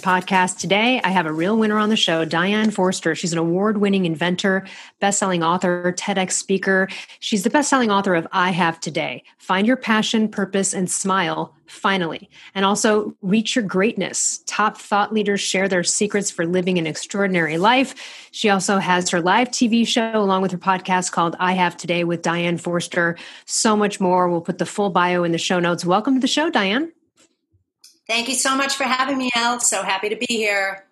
[0.00, 0.58] podcast.
[0.58, 3.14] Today, I have a real winner on the show, Diane Forster.
[3.14, 4.66] She's an award winning inventor,
[5.00, 6.88] best selling author, TEDx speaker.
[7.20, 11.54] She's the best selling author of I Have Today Find Your Passion, Purpose, and Smile
[11.66, 12.30] finally.
[12.54, 14.42] And also, Reach Your Greatness.
[14.46, 18.28] Top thought leaders share their secrets for living an extraordinary life.
[18.30, 22.04] She also has her live TV show along with her podcast called I Have Today
[22.04, 23.16] with Diane Forster.
[23.46, 24.28] So much more.
[24.28, 25.84] We'll put the full bio in the show notes.
[25.84, 26.92] Welcome to the show, Diane.
[28.06, 29.60] Thank you so much for having me, Elle.
[29.60, 30.84] So happy to be here.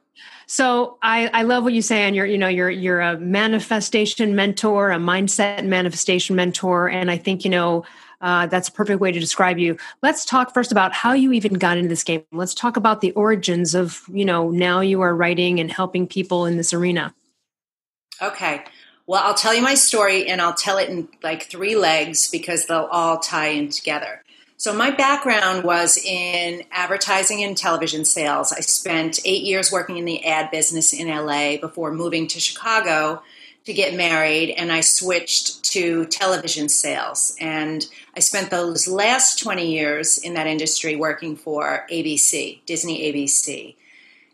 [0.46, 4.34] So I, I love what you say, and you're you know you're you're a manifestation
[4.34, 7.84] mentor, a mindset manifestation mentor, and I think you know
[8.20, 9.78] uh, that's a perfect way to describe you.
[10.03, 12.25] Let's talk first about how you even got into this game.
[12.33, 16.47] Let's talk about the origins of you know now you are writing and helping people
[16.47, 17.14] in this arena.
[18.20, 18.64] Okay.
[19.06, 22.66] Well, I'll tell you my story and I'll tell it in like three legs because
[22.66, 24.22] they'll all tie in together.
[24.61, 28.53] So, my background was in advertising and television sales.
[28.53, 33.22] I spent eight years working in the ad business in LA before moving to Chicago
[33.64, 37.34] to get married, and I switched to television sales.
[37.41, 43.77] And I spent those last 20 years in that industry working for ABC, Disney ABC.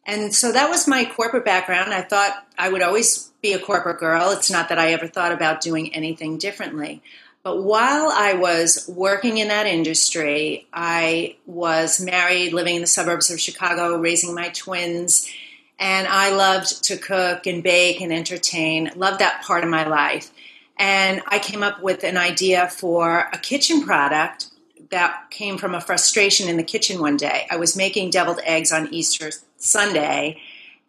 [0.07, 1.95] And so that was my corporate background.
[1.95, 4.33] I thought I would always be a corporate girl.
[4.33, 7.01] It's not that I ever thought about doing anything differently.
[7.47, 13.31] But while I was working in that industry, I was married, living in the suburbs
[13.31, 15.31] of Chicago, raising my twins,
[15.79, 18.91] and I loved to cook and bake and entertain.
[18.97, 20.33] Loved that part of my life.
[20.77, 24.49] And I came up with an idea for a kitchen product
[24.91, 27.47] that came from a frustration in the kitchen one day.
[27.49, 30.41] I was making deviled eggs on Easter Sunday,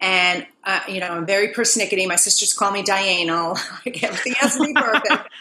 [0.01, 2.07] and uh, you know I'm very persnickety.
[2.07, 3.53] My sisters call me Diana.
[3.85, 5.29] Everything has to be perfect.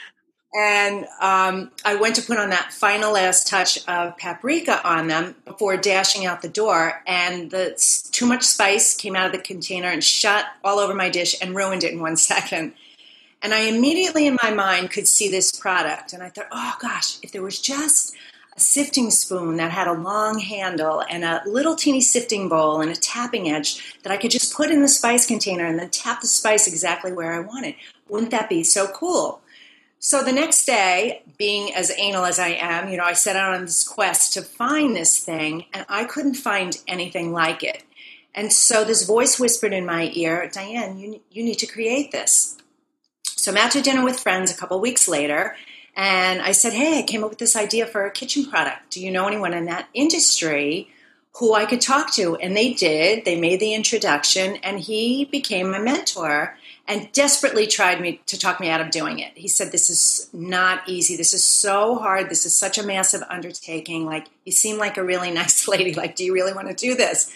[0.55, 5.34] And um, I went to put on that final last touch of paprika on them
[5.45, 7.03] before dashing out the door.
[7.07, 7.77] And the
[8.12, 11.55] too much spice came out of the container and shot all over my dish and
[11.55, 12.73] ruined it in one second.
[13.43, 16.12] And I immediately in my mind could see this product.
[16.12, 18.17] And I thought, oh gosh, if there was just
[18.57, 22.91] a sifting spoon that had a long handle and a little teeny sifting bowl and
[22.91, 26.23] a tapping edge that I could just put in the spice container and then tap
[26.23, 27.75] the spice exactly where I wanted.
[28.09, 29.43] Wouldn't that be so cool?
[30.06, 33.55] So the next day, being as anal as I am, you know, I set out
[33.55, 37.83] on this quest to find this thing, and I couldn't find anything like it.
[38.33, 42.56] And so this voice whispered in my ear, Diane, you, you need to create this.
[43.25, 45.56] So I'm out to dinner with friends a couple weeks later,
[45.97, 48.91] and I said, Hey, I came up with this idea for a kitchen product.
[48.91, 50.89] Do you know anyone in that industry
[51.39, 52.37] who I could talk to?
[52.37, 53.25] And they did.
[53.25, 56.56] They made the introduction, and he became my mentor
[56.89, 59.33] and desperately tried me to talk me out of doing it.
[59.37, 61.17] He said, This is not easy.
[61.17, 62.31] This is so hard.
[62.31, 64.07] This is such a massive undertaking.
[64.07, 65.95] Like, you seem like a really nice lady.
[65.95, 67.33] Like, do you really want to do this?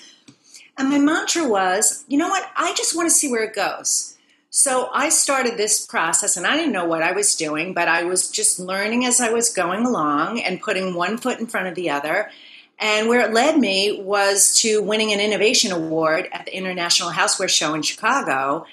[0.78, 2.49] And my mantra was, you know what?
[2.56, 4.16] I just want to see where it goes.
[4.53, 8.05] So I started this process, and I didn't know what I was doing, but I
[8.05, 11.75] was just learning as I was going along and putting one foot in front of
[11.75, 12.31] the other.
[12.78, 17.49] And where it led me was to winning an innovation award at the International Houseware
[17.49, 18.65] Show in Chicago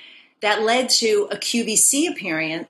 [0.41, 2.09] that led to a QVC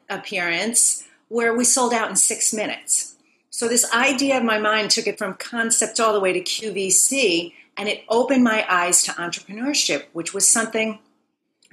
[0.09, 3.15] appearance where we sold out in six minutes.
[3.49, 7.53] So, this idea of my mind took it from concept all the way to QVC,
[7.75, 10.99] and it opened my eyes to entrepreneurship, which was something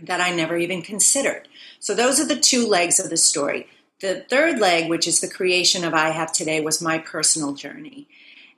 [0.03, 1.47] that I never even considered.
[1.79, 3.69] So, those are the two legs of the story.
[4.01, 8.09] The third leg, which is the creation of I Have Today, was my personal journey.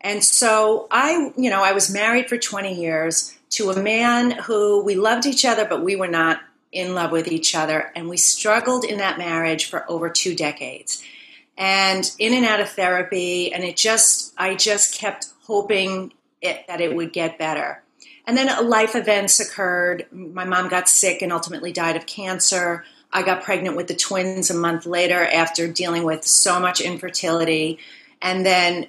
[0.00, 4.82] And so I, you know, I was married for 20 years to a man who
[4.82, 6.40] we loved each other, but we were not
[6.72, 7.92] in love with each other.
[7.94, 11.02] And we struggled in that marriage for over two decades.
[11.56, 16.80] And in and out of therapy, and it just, I just kept hoping it, that
[16.80, 17.82] it would get better.
[18.26, 20.06] And then life events occurred.
[20.10, 22.84] My mom got sick and ultimately died of cancer.
[23.12, 27.78] I got pregnant with the twins a month later after dealing with so much infertility.
[28.22, 28.86] And then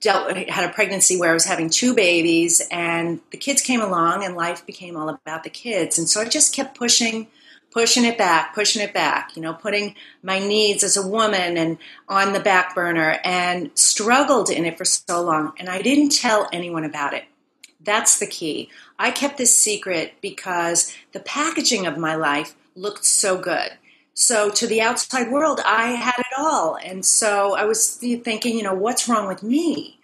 [0.00, 4.24] dealt, had a pregnancy where I was having two babies, and the kids came along,
[4.24, 5.98] and life became all about the kids.
[5.98, 7.28] And so I just kept pushing,
[7.70, 9.36] pushing it back, pushing it back.
[9.36, 11.78] You know, putting my needs as a woman and
[12.08, 15.52] on the back burner, and struggled in it for so long.
[15.58, 17.24] And I didn't tell anyone about it.
[17.82, 18.70] That's the key.
[18.98, 23.72] I kept this secret because the packaging of my life looked so good.
[24.12, 26.76] So to the outside world, I had all.
[26.76, 30.00] And so I was thinking, you know, what's wrong with me?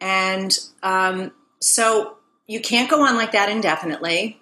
[0.00, 4.40] And um, so you can't go on like that indefinitely.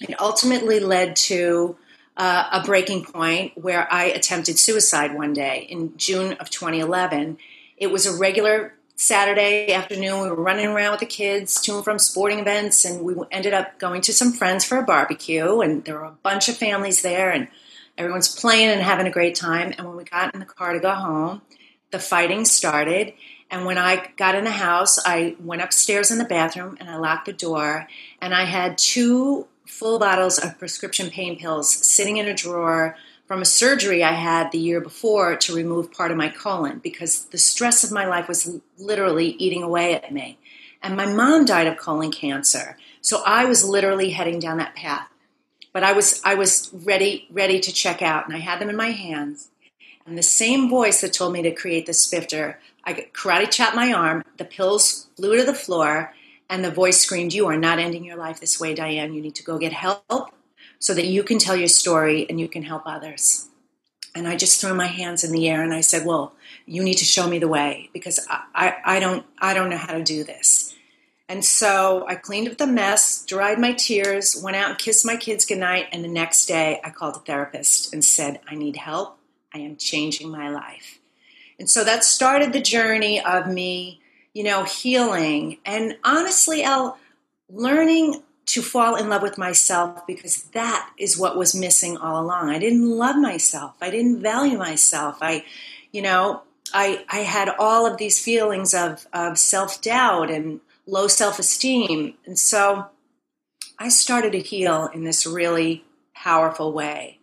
[0.00, 1.76] It ultimately led to
[2.16, 7.38] uh, a breaking point where I attempted suicide one day in June of 2011.
[7.76, 10.22] It was a regular Saturday afternoon.
[10.22, 13.52] We were running around with the kids to and from sporting events, and we ended
[13.52, 15.60] up going to some friends for a barbecue.
[15.60, 17.48] And there were a bunch of families there, and
[17.96, 19.72] everyone's playing and having a great time.
[19.76, 21.42] And when we got in the car to go home,
[21.90, 23.14] the fighting started.
[23.50, 26.96] And when I got in the house, I went upstairs in the bathroom and I
[26.96, 27.86] locked the door.
[28.20, 32.96] And I had two full bottles of prescription pain pills sitting in a drawer
[33.26, 37.26] from a surgery I had the year before to remove part of my colon because
[37.26, 40.38] the stress of my life was literally eating away at me.
[40.82, 42.76] And my mom died of colon cancer.
[43.00, 45.08] So I was literally heading down that path.
[45.74, 48.76] But I was I was ready ready to check out and I had them in
[48.76, 49.50] my hands.
[50.06, 53.92] And the same voice that told me to create the spifter, I karate chopped my
[53.92, 56.14] arm, the pills flew to the floor,
[56.48, 59.14] and the voice screamed, You are not ending your life this way, Diane.
[59.14, 60.34] You need to go get help
[60.78, 63.48] so that you can tell your story and you can help others.
[64.14, 66.34] And I just threw my hands in the air and I said, Well,
[66.66, 69.78] you need to show me the way because I, I, I don't I don't know
[69.78, 70.73] how to do this.
[71.28, 75.16] And so I cleaned up the mess, dried my tears, went out and kissed my
[75.16, 79.16] kids goodnight, and the next day I called a therapist and said, I need help.
[79.52, 80.98] I am changing my life.
[81.58, 84.00] And so that started the journey of me,
[84.34, 85.58] you know, healing.
[85.64, 86.98] And honestly, Elle,
[87.48, 92.50] learning to fall in love with myself because that is what was missing all along.
[92.50, 93.74] I didn't love myself.
[93.80, 95.18] I didn't value myself.
[95.22, 95.44] I,
[95.92, 96.42] you know,
[96.72, 102.14] I, I had all of these feelings of, of self doubt and low self esteem.
[102.26, 102.86] And so
[103.78, 105.84] I started to heal in this really
[106.14, 107.18] powerful way.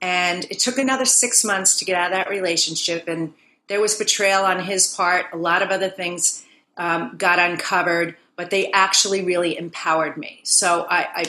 [0.00, 3.08] And it took another six months to get out of that relationship.
[3.08, 3.32] And
[3.68, 5.26] there was betrayal on his part.
[5.32, 6.44] A lot of other things
[6.76, 10.40] um, got uncovered but they actually really empowered me.
[10.44, 11.24] So I, I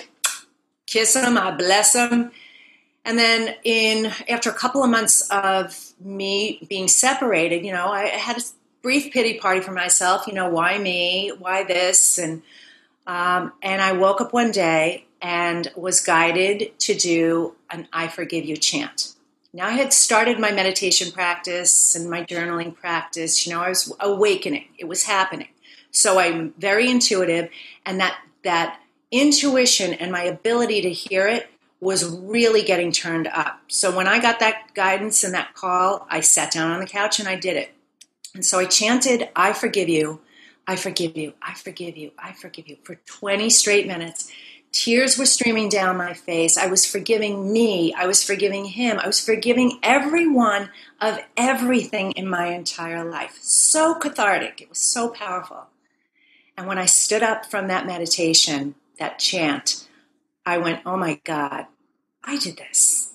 [0.85, 2.31] kiss him, I bless him.
[3.05, 8.07] And then in after a couple of months of me being separated, you know, I
[8.07, 8.43] had
[8.87, 10.27] brief pity party for myself.
[10.27, 11.33] You know, why me?
[11.37, 12.17] Why this?
[12.17, 12.41] And
[13.05, 18.45] um, and I woke up one day and was guided to do an "I forgive
[18.45, 19.13] you" chant.
[19.51, 23.45] Now I had started my meditation practice and my journaling practice.
[23.45, 25.49] You know, I was awakening; it was happening.
[25.91, 27.49] So I'm very intuitive,
[27.85, 28.79] and that that
[29.11, 31.49] intuition and my ability to hear it
[31.81, 33.59] was really getting turned up.
[33.67, 37.19] So when I got that guidance and that call, I sat down on the couch
[37.19, 37.73] and I did it.
[38.37, 40.19] And so I chanted, I forgive you,
[40.67, 44.31] I forgive you, I forgive you, I forgive you for 20 straight minutes.
[44.71, 46.55] Tears were streaming down my face.
[46.55, 47.95] I was forgiving me.
[47.95, 48.99] I was forgiving him.
[48.99, 50.69] I was forgiving everyone
[51.01, 53.39] of everything in my entire life.
[53.41, 54.61] So cathartic.
[54.61, 55.65] It was so powerful.
[56.55, 59.87] And when I stood up from that meditation, that chant,
[60.45, 61.65] I went, oh my God,
[62.23, 63.13] I did this.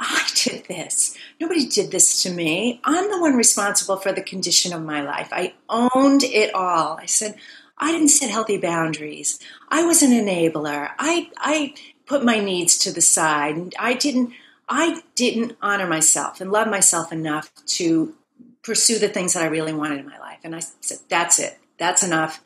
[0.00, 1.16] I did this.
[1.40, 2.80] Nobody did this to me.
[2.84, 5.28] I'm the one responsible for the condition of my life.
[5.32, 6.96] I owned it all.
[6.96, 7.36] I said,
[7.76, 9.38] I didn't set healthy boundaries.
[9.68, 10.90] I was an enabler.
[10.98, 11.74] I, I
[12.06, 13.74] put my needs to the side.
[13.78, 14.32] I didn't,
[14.68, 18.14] I didn't honor myself and love myself enough to
[18.62, 20.40] pursue the things that I really wanted in my life.
[20.44, 21.58] And I said, that's it.
[21.78, 22.42] That's enough.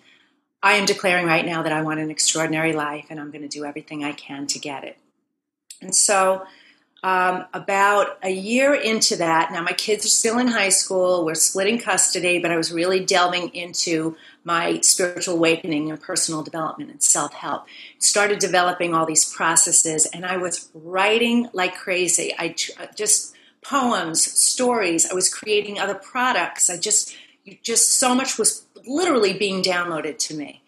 [0.62, 3.48] I am declaring right now that I want an extraordinary life and I'm going to
[3.48, 4.96] do everything I can to get it.
[5.80, 6.46] And so,
[7.02, 11.34] um, about a year into that, now my kids are still in high school, we're
[11.34, 17.02] splitting custody, but I was really delving into my spiritual awakening and personal development and
[17.02, 17.66] self help.
[17.98, 22.34] Started developing all these processes, and I was writing like crazy.
[22.38, 22.54] I
[22.94, 25.10] just poems, stories.
[25.10, 26.68] I was creating other products.
[26.68, 27.16] I just,
[27.62, 30.61] just so much was literally being downloaded to me.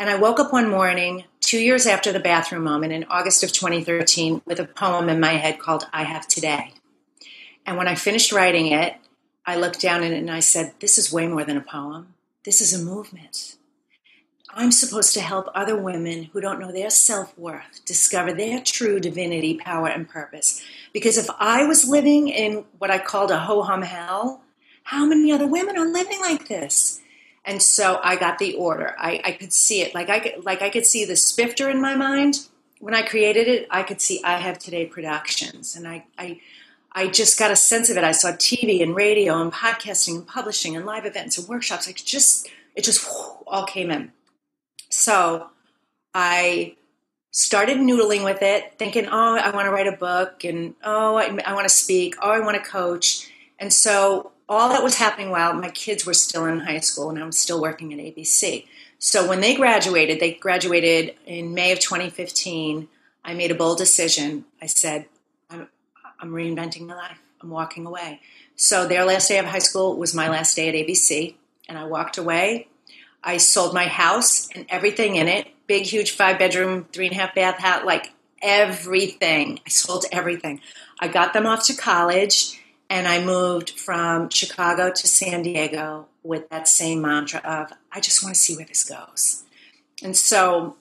[0.00, 3.52] And I woke up one morning, two years after the bathroom moment in August of
[3.52, 6.72] 2013, with a poem in my head called I Have Today.
[7.66, 8.94] And when I finished writing it,
[9.44, 12.14] I looked down at it and I said, This is way more than a poem.
[12.46, 13.56] This is a movement.
[14.48, 19.00] I'm supposed to help other women who don't know their self worth discover their true
[19.00, 20.62] divinity, power, and purpose.
[20.94, 24.40] Because if I was living in what I called a ho hum hell,
[24.84, 27.02] how many other women are living like this?
[27.44, 28.94] And so I got the order.
[28.98, 29.94] I, I could see it.
[29.94, 32.46] Like I could like I could see the spifter in my mind.
[32.80, 35.76] When I created it, I could see I have today productions.
[35.76, 36.40] And I, I
[36.92, 38.04] I just got a sense of it.
[38.04, 41.86] I saw TV and radio and podcasting and publishing and live events and workshops.
[41.86, 44.12] Like just it just whoo, all came in.
[44.90, 45.48] So
[46.14, 46.76] I
[47.30, 51.38] started noodling with it, thinking, oh, I want to write a book, and oh, I,
[51.46, 53.30] I want to speak, oh, I want to coach.
[53.58, 57.18] And so all that was happening while my kids were still in high school and
[57.18, 58.66] I was still working at ABC.
[58.98, 62.88] So when they graduated, they graduated in May of 2015.
[63.24, 64.44] I made a bold decision.
[64.60, 65.06] I said,
[65.48, 65.68] I'm,
[66.18, 67.18] I'm reinventing my life.
[67.40, 68.20] I'm walking away.
[68.56, 71.34] So their last day of high school was my last day at ABC,
[71.66, 72.68] and I walked away.
[73.24, 77.18] I sold my house and everything in it big, huge five bedroom, three and a
[77.18, 79.60] half bath house, like everything.
[79.64, 80.60] I sold everything.
[80.98, 82.59] I got them off to college
[82.90, 88.22] and I moved from Chicago to San Diego with that same mantra of, I just
[88.22, 89.44] want to see where this goes.
[90.02, 90.76] And so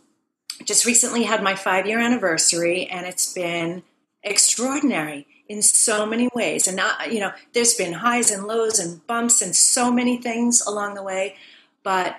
[0.66, 3.84] just recently had my five year anniversary and it's been
[4.24, 6.68] extraordinary in so many ways.
[6.68, 10.62] And not, you know, there's been highs and lows and bumps and so many things
[10.66, 11.36] along the way,
[11.84, 12.18] but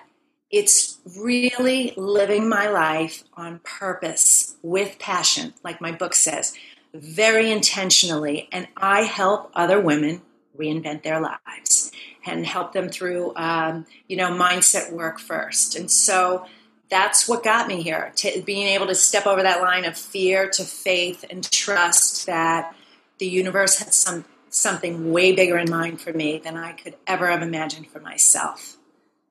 [0.51, 6.55] it's really living my life on purpose with passion, like my book says,
[6.95, 8.49] very intentionally.
[8.53, 10.23] And I help other women
[10.59, 11.93] reinvent their lives
[12.27, 15.77] and help them through, um, you know, mindset work first.
[15.77, 16.47] And so
[16.91, 20.49] that's what got me here to being able to step over that line of fear
[20.51, 22.75] to faith and trust that
[23.19, 27.29] the universe had some something way bigger in mind for me than I could ever
[27.29, 28.77] have imagined for myself.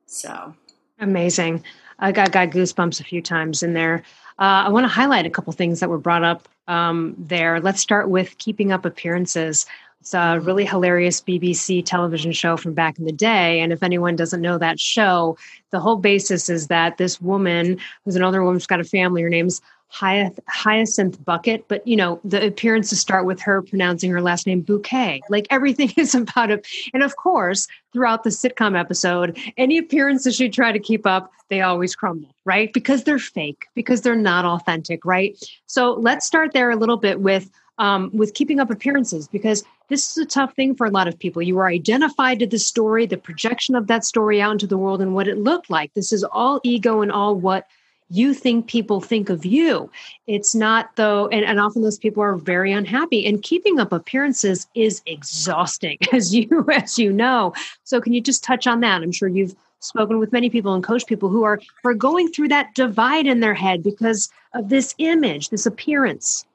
[0.05, 0.55] So
[0.97, 1.63] amazing.
[1.99, 4.03] I got, got goosebumps a few times in there.
[4.39, 7.59] Uh, I want to highlight a couple things that were brought up um, there.
[7.59, 9.65] Let's start with keeping up appearances.
[9.99, 13.59] It's a really hilarious BBC television show from back in the day.
[13.59, 15.37] And if anyone doesn't know that show,
[15.71, 19.29] the whole basis is that this woman, who's another woman who's got a family, her
[19.29, 24.61] name's Hyacinth Bucket, but you know, the appearances start with her pronouncing her last name
[24.61, 25.21] Bouquet.
[25.29, 26.67] Like everything is about it.
[26.93, 31.61] And of course, throughout the sitcom episode, any appearances she tried to keep up, they
[31.61, 32.71] always crumble, right?
[32.71, 35.37] Because they're fake, because they're not authentic, right?
[35.65, 40.11] So let's start there a little bit with um, with keeping up appearances because this
[40.11, 41.41] is a tough thing for a lot of people.
[41.41, 45.01] You are identified to the story, the projection of that story out into the world,
[45.01, 45.93] and what it looked like.
[45.93, 47.67] This is all ego and all what
[48.09, 49.89] you think people think of you.
[50.27, 53.25] It's not though, and, and often those people are very unhappy.
[53.25, 57.53] And keeping up appearances is exhausting, as you as you know.
[57.83, 59.01] So can you just touch on that?
[59.01, 62.49] I'm sure you've spoken with many people and coached people who are are going through
[62.49, 66.45] that divide in their head because of this image, this appearance.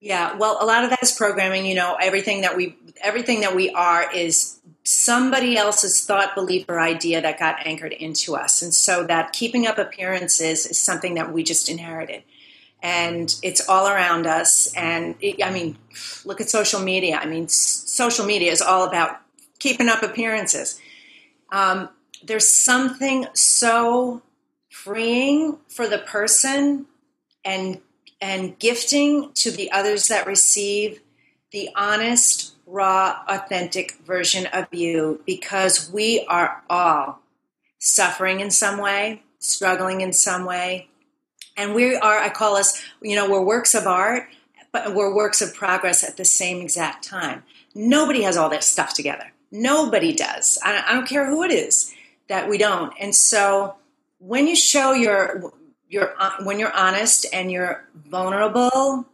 [0.00, 1.66] Yeah, well, a lot of that is programming.
[1.66, 4.57] You know, everything that we everything that we are is
[4.88, 9.66] somebody else's thought, belief, or idea that got anchored into us, and so that keeping
[9.66, 12.22] up appearances is something that we just inherited,
[12.82, 14.72] and it's all around us.
[14.74, 15.76] And it, I mean,
[16.24, 17.18] look at social media.
[17.20, 19.20] I mean, s- social media is all about
[19.58, 20.80] keeping up appearances.
[21.50, 21.90] Um,
[22.22, 24.22] there's something so
[24.70, 26.86] freeing for the person
[27.44, 27.80] and
[28.20, 31.00] and gifting to the others that receive
[31.52, 37.20] the honest, raw, authentic version of you because we are all
[37.78, 40.88] suffering in some way, struggling in some way.
[41.56, 44.28] And we are, I call us, you know, we're works of art,
[44.70, 47.42] but we're works of progress at the same exact time.
[47.74, 49.32] Nobody has all that stuff together.
[49.50, 50.58] Nobody does.
[50.62, 51.94] I, I don't care who it is
[52.28, 52.92] that we don't.
[53.00, 53.76] And so
[54.18, 55.52] when you show your
[55.88, 59.06] you're uh, when you're honest and you're vulnerable,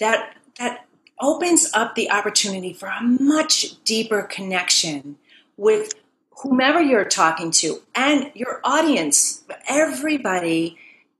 [0.00, 0.87] that that
[1.20, 5.16] opens up the opportunity for a much deeper connection
[5.56, 5.94] with
[6.42, 9.42] whomever you're talking to and your audience.
[9.68, 10.78] Everybody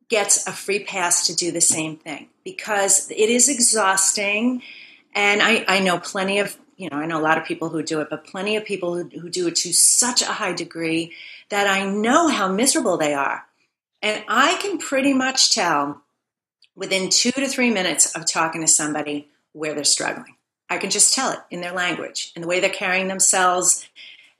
[0.09, 4.63] gets a free pass to do the same thing because it is exhausting.
[5.15, 7.83] And I, I know plenty of, you know, I know a lot of people who
[7.83, 11.13] do it, but plenty of people who, who do it to such a high degree
[11.51, 13.45] that I know how miserable they are
[14.03, 16.03] and I can pretty much tell
[16.77, 20.37] within two to three minutes of talking to somebody where they're struggling.
[20.71, 23.89] I can just tell it in their language, in the way they're carrying themselves.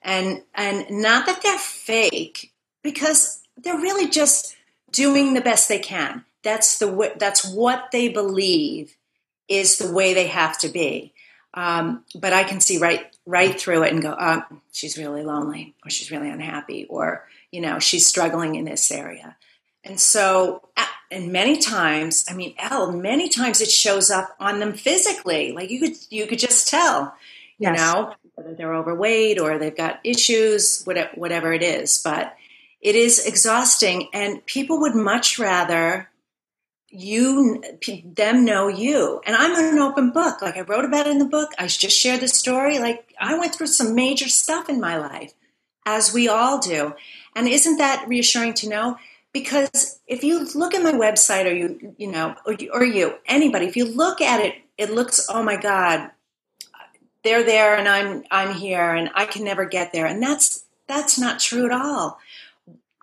[0.03, 4.57] And, and not that they're fake, because they're really just
[4.91, 6.25] doing the best they can.
[6.43, 8.97] That's the that's what they believe
[9.49, 11.13] is the way they have to be.
[11.55, 15.75] Um, but I can see right right through it and go, oh, she's really lonely,
[15.85, 19.37] or she's really unhappy, or you know, she's struggling in this area.
[19.85, 20.69] And so,
[21.11, 25.53] and many times, I mean, Elle, many times it shows up on them physically.
[25.53, 27.15] Like you could, you could just tell,
[27.59, 27.79] you yes.
[27.79, 32.01] know, whether they're overweight or they've got issues, whatever it is.
[32.03, 32.35] But
[32.81, 36.09] it is exhausting, and people would much rather
[36.91, 37.63] you
[38.05, 39.21] them know you.
[39.27, 40.41] And I'm an open book.
[40.41, 41.51] Like I wrote about it in the book.
[41.59, 42.79] I just shared the story.
[42.79, 45.35] Like I went through some major stuff in my life,
[45.85, 46.95] as we all do.
[47.35, 48.97] And isn't that reassuring to know?
[49.41, 53.15] Because if you look at my website or you you know or you, or you
[53.27, 56.11] anybody if you look at it it looks oh my god
[57.25, 60.07] they're there and I'm I'm here and I can never get there.
[60.07, 62.19] And that's that's not true at all.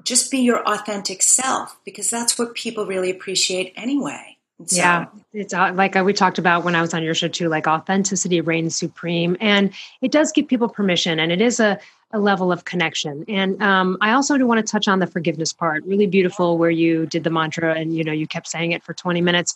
[0.03, 4.37] Just be your authentic self because that's what people really appreciate anyway.
[4.67, 7.27] So, yeah, it's uh, like uh, we talked about when I was on your show
[7.27, 7.49] too.
[7.49, 11.77] Like authenticity reigns supreme, and it does give people permission, and it is a
[12.11, 13.25] a level of connection.
[13.27, 15.83] And um, I also do want to touch on the forgiveness part.
[15.85, 18.93] Really beautiful, where you did the mantra, and you know you kept saying it for
[18.93, 19.55] twenty minutes.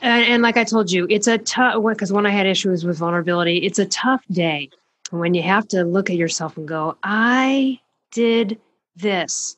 [0.00, 2.98] And, and like I told you, it's a tough because when I had issues with
[2.98, 4.70] vulnerability, it's a tough day
[5.10, 7.80] when you have to look at yourself and go, I
[8.12, 8.58] did
[8.96, 9.56] this.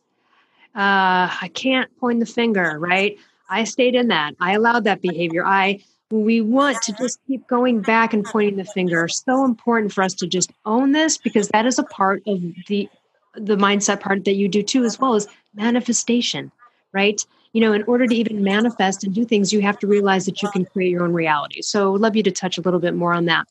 [0.75, 3.19] Uh, I can't point the finger, right?
[3.49, 4.35] I stayed in that.
[4.41, 5.45] I allowed that behavior.
[5.45, 9.07] I we want to just keep going back and pointing the finger.
[9.09, 12.89] So important for us to just own this because that is a part of the
[13.35, 16.51] the mindset part that you do too, as well as manifestation,
[16.93, 17.25] right?
[17.53, 20.43] You know, in order to even manifest and do things, you have to realize that
[20.43, 21.63] you can create your own reality.
[21.63, 23.47] So, I'd love you to touch a little bit more on that.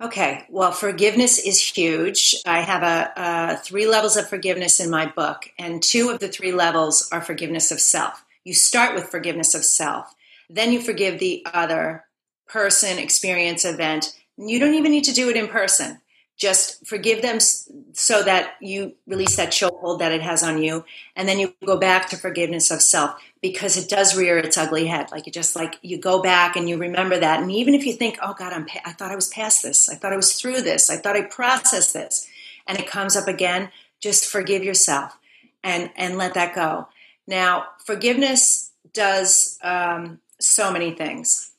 [0.00, 2.34] Okay, well, forgiveness is huge.
[2.44, 6.28] I have a, a, three levels of forgiveness in my book, and two of the
[6.28, 8.22] three levels are forgiveness of self.
[8.44, 10.14] You start with forgiveness of self,
[10.48, 12.04] then you forgive the other
[12.46, 14.16] person, experience, event.
[14.36, 16.00] You don't even need to do it in person.
[16.36, 20.84] Just forgive them so that you release that chokehold that it has on you,
[21.16, 24.86] and then you go back to forgiveness of self because it does rear its ugly
[24.86, 25.10] head.
[25.10, 27.94] Like you just like you go back and you remember that, and even if you
[27.94, 29.88] think, "Oh God, I'm I thought I was past this.
[29.88, 30.90] I thought I was through this.
[30.90, 32.28] I thought I processed this,"
[32.66, 35.18] and it comes up again, just forgive yourself
[35.64, 36.88] and and let that go.
[37.26, 41.52] Now, forgiveness does um, so many things.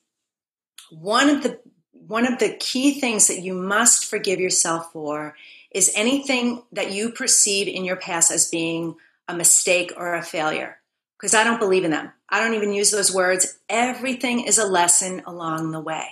[0.89, 1.59] One of the
[1.91, 5.35] one of the key things that you must forgive yourself for
[5.71, 8.95] is anything that you perceive in your past as being
[9.27, 10.77] a mistake or a failure.
[11.17, 12.11] Because I don't believe in them.
[12.29, 13.57] I don't even use those words.
[13.67, 16.05] Everything is a lesson along the way.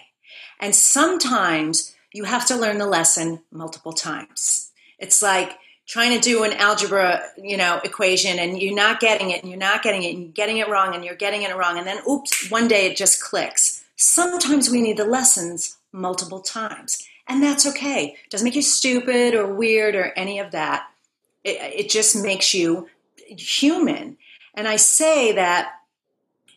[0.60, 4.72] And sometimes you have to learn the lesson multiple times.
[5.00, 9.42] It's like trying to do an algebra, you know, equation and you're not getting it
[9.42, 11.78] and you're not getting it and you're getting it wrong and you're getting it wrong
[11.78, 13.84] and then oops, one day it just clicks.
[13.96, 17.04] Sometimes we need the lessons multiple times.
[17.28, 18.18] And that's okay.
[18.24, 20.88] It doesn't make you stupid or weird or any of that.
[21.44, 22.88] It, it just makes you
[23.28, 24.18] human.
[24.54, 25.74] And I say that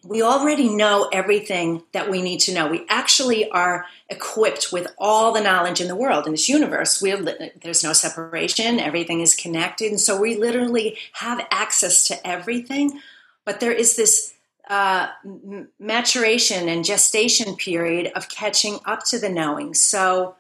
[0.09, 2.67] we already know everything that we need to know.
[2.67, 6.25] We actually are equipped with all the knowledge in the world.
[6.25, 7.15] In this universe, we
[7.63, 9.91] there's no separation, everything is connected.
[9.91, 13.01] And so we literally have access to everything.
[13.45, 14.33] But there is this
[14.71, 15.09] uh,
[15.79, 19.75] maturation and gestation period of catching up to the knowing.
[19.75, 20.37] So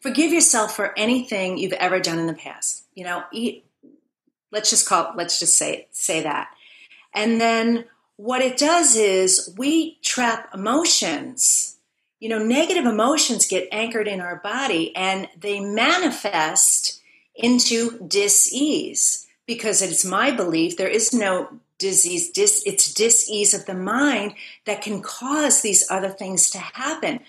[0.00, 2.84] forgive yourself for anything you've ever done in the past.
[2.94, 3.66] You know, eat,
[4.50, 6.48] let's just call let's just say say that.
[7.14, 7.84] And then
[8.16, 11.76] what it does is we trap emotions.
[12.18, 17.00] You know, negative emotions get anchored in our body and they manifest
[17.34, 21.48] into dis-ease because it's my belief there is no
[21.78, 27.20] disease dis, it's dis-ease of the mind that can cause these other things to happen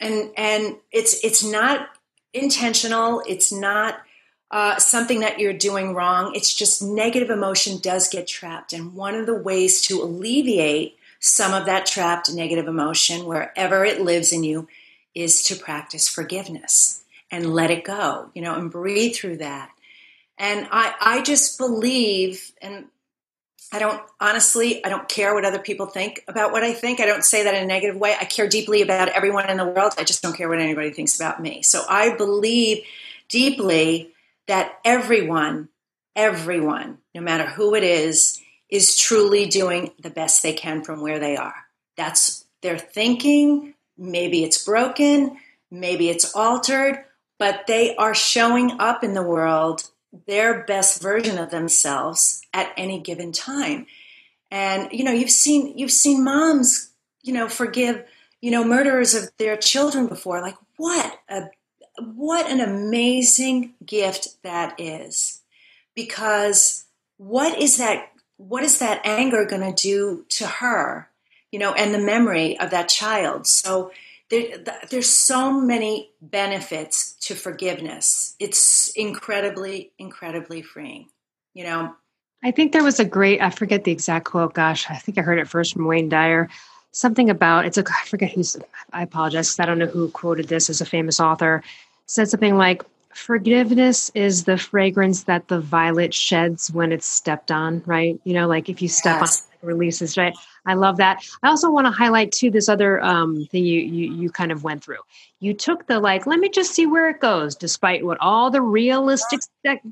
[0.00, 1.88] and and it's it's not
[2.32, 4.00] intentional it's not
[4.50, 6.32] uh, something that you're doing wrong.
[6.34, 8.72] It's just negative emotion does get trapped.
[8.72, 14.00] And one of the ways to alleviate some of that trapped negative emotion, wherever it
[14.00, 14.68] lives in you,
[15.14, 19.70] is to practice forgiveness and let it go, you know, and breathe through that.
[20.38, 22.86] And I, I just believe, and
[23.72, 26.98] I don't honestly, I don't care what other people think about what I think.
[26.98, 28.16] I don't say that in a negative way.
[28.18, 29.92] I care deeply about everyone in the world.
[29.98, 31.62] I just don't care what anybody thinks about me.
[31.62, 32.84] So I believe
[33.28, 34.12] deeply
[34.50, 35.68] that everyone,
[36.16, 41.20] everyone, no matter who it is, is truly doing the best they can from where
[41.20, 41.54] they are.
[41.96, 43.74] That's their thinking.
[43.96, 45.36] Maybe it's broken,
[45.70, 47.04] maybe it's altered,
[47.38, 49.88] but they are showing up in the world
[50.26, 53.86] their best version of themselves at any given time.
[54.50, 56.90] And you know, you've seen you've seen moms,
[57.22, 58.02] you know, forgive,
[58.40, 60.40] you know, murderers of their children before.
[60.40, 61.50] Like what a
[62.02, 65.40] what an amazing gift that is.
[65.94, 66.84] Because
[67.16, 71.10] what is that what is that anger going to do to her,
[71.52, 73.46] you know, and the memory of that child?
[73.46, 73.92] So
[74.30, 78.36] there, there's so many benefits to forgiveness.
[78.38, 81.08] It's incredibly, incredibly freeing,
[81.52, 81.94] you know.
[82.42, 84.54] I think there was a great, I forget the exact quote.
[84.54, 86.48] Gosh, I think I heard it first from Wayne Dyer.
[86.92, 88.56] Something about, it's a, I forget who's,
[88.92, 91.62] I apologize I don't know who quoted this as a famous author
[92.10, 92.82] said something like,
[93.14, 98.18] forgiveness is the fragrance that the violet sheds when it's stepped on, right?
[98.24, 99.46] You know, like if you step yes.
[99.62, 100.34] on releases, right?
[100.66, 101.24] I love that.
[101.42, 104.64] I also want to highlight too this other um, thing you, you you kind of
[104.64, 105.02] went through.
[105.40, 108.62] You took the like, let me just see where it goes, despite what all the
[108.62, 109.40] realistic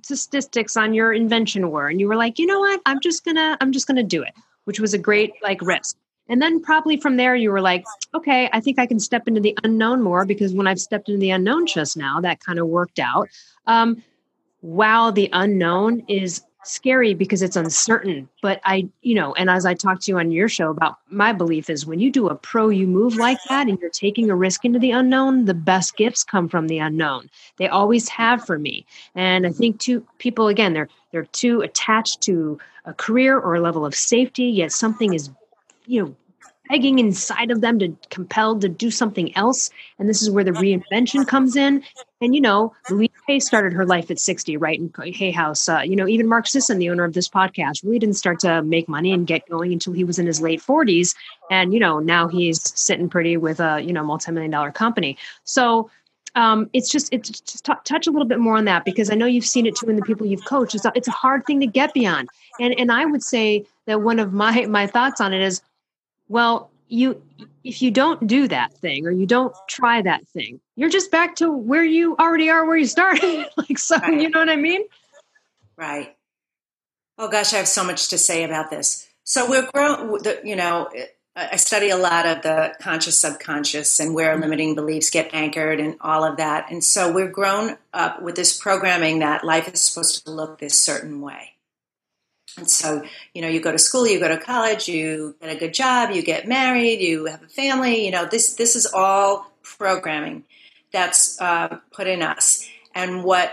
[0.03, 2.81] statistics on your invention were, and you were like, you know what?
[2.85, 5.97] I'm just gonna I'm just gonna do it, which was a great like risk.
[6.29, 9.41] And then probably from there, you were like, okay, I think I can step into
[9.41, 12.67] the unknown more because when I've stepped into the unknown just now, that kind of
[12.67, 13.29] worked out.
[13.67, 14.03] Um,
[14.63, 18.29] wow, the unknown is scary because it's uncertain.
[18.43, 21.33] But I, you know, and as I talked to you on your show about my
[21.33, 24.37] belief is when you do a pro you move like that and you're taking a
[24.37, 27.31] risk into the unknown, the best gifts come from the unknown.
[27.57, 28.85] They always have for me.
[29.15, 33.61] And I think too people again, they're they're too attached to a career or a
[33.61, 35.31] level of safety, yet something is,
[35.89, 36.17] you know,
[36.69, 39.71] begging inside of them to compelled to do something else.
[39.99, 41.83] And this is where the reinvention comes in.
[42.21, 44.79] And you know, Louise Hay started her life at 60, right?
[44.79, 45.69] In Hay House.
[45.69, 48.63] Uh, you know, even Mark Sisson, the owner of this podcast, really didn't start to
[48.63, 51.15] make money and get going until he was in his late 40s.
[51.51, 55.17] And you know, now he's sitting pretty with a you know multi-million dollar company.
[55.45, 55.91] So
[56.35, 59.15] um, it's just it's just t- touch a little bit more on that because I
[59.15, 60.75] know you've seen it too in the people you've coached.
[60.75, 62.29] It's a, it's a hard thing to get beyond,
[62.61, 65.63] and and I would say that one of my my thoughts on it is
[66.29, 67.23] well, you
[67.65, 71.37] if you don't do that thing or you don't try that thing, you're just back
[71.37, 73.47] to where you already are where you started.
[73.57, 74.21] like so, right.
[74.21, 74.83] you know what I mean?
[75.77, 76.17] Right.
[77.19, 79.09] Oh gosh, I have so much to say about this.
[79.25, 80.89] So we're grown, you know,
[81.37, 84.43] I study a lot of the conscious subconscious and where mm-hmm.
[84.43, 86.71] limiting beliefs get anchored and all of that.
[86.71, 90.81] And so we're grown up with this programming that life is supposed to look this
[90.81, 91.58] certain way.
[92.59, 93.03] And so,
[93.35, 96.11] you know, you go to school, you go to college, you get a good job,
[96.11, 98.05] you get married, you have a family.
[98.05, 100.45] You know, this this is all programming
[100.93, 102.69] that's uh, put in us.
[102.95, 103.53] And what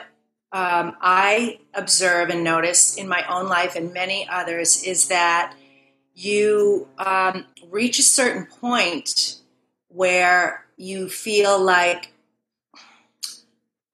[0.51, 5.55] um, I observe and notice in my own life and many others is that
[6.13, 9.41] you um, reach a certain point
[9.89, 12.13] where you feel like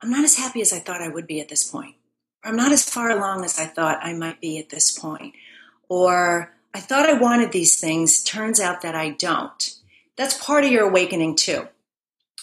[0.02, 1.96] I'm not as happy as I thought I would be at this point.
[2.44, 5.36] I'm not as far along as I thought I might be at this point.
[5.90, 9.76] Or I thought I wanted these things, turns out that I don't.
[10.16, 11.68] That's part of your awakening too.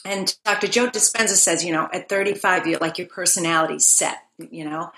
[0.04, 0.68] And Dr.
[0.68, 4.92] Joe Dispenza says, you know, at 35, you're like your personality's set, you know,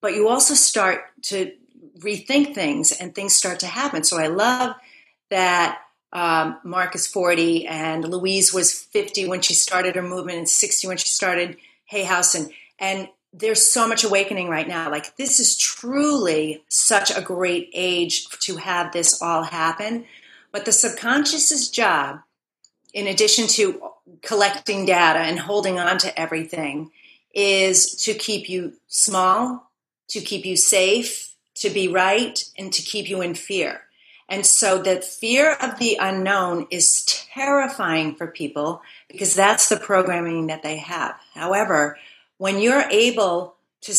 [0.00, 1.52] but you also start to
[1.98, 4.02] rethink things and things start to happen.
[4.04, 4.74] So I love
[5.30, 5.80] that
[6.12, 10.88] um, Mark is 40 and Louise was 50 when she started her movement and 60
[10.88, 12.34] when she started Hay House.
[12.34, 14.90] And, and there's so much awakening right now.
[14.90, 20.04] Like, this is truly such a great age to have this all happen.
[20.52, 22.20] But the subconscious's job,
[22.92, 23.90] in addition to
[24.22, 26.90] collecting data and holding on to everything,
[27.32, 29.70] is to keep you small,
[30.08, 33.82] to keep you safe, to be right, and to keep you in fear.
[34.28, 40.46] And so the fear of the unknown is terrifying for people because that's the programming
[40.46, 41.16] that they have.
[41.34, 41.98] However,
[42.40, 43.94] when you're able to,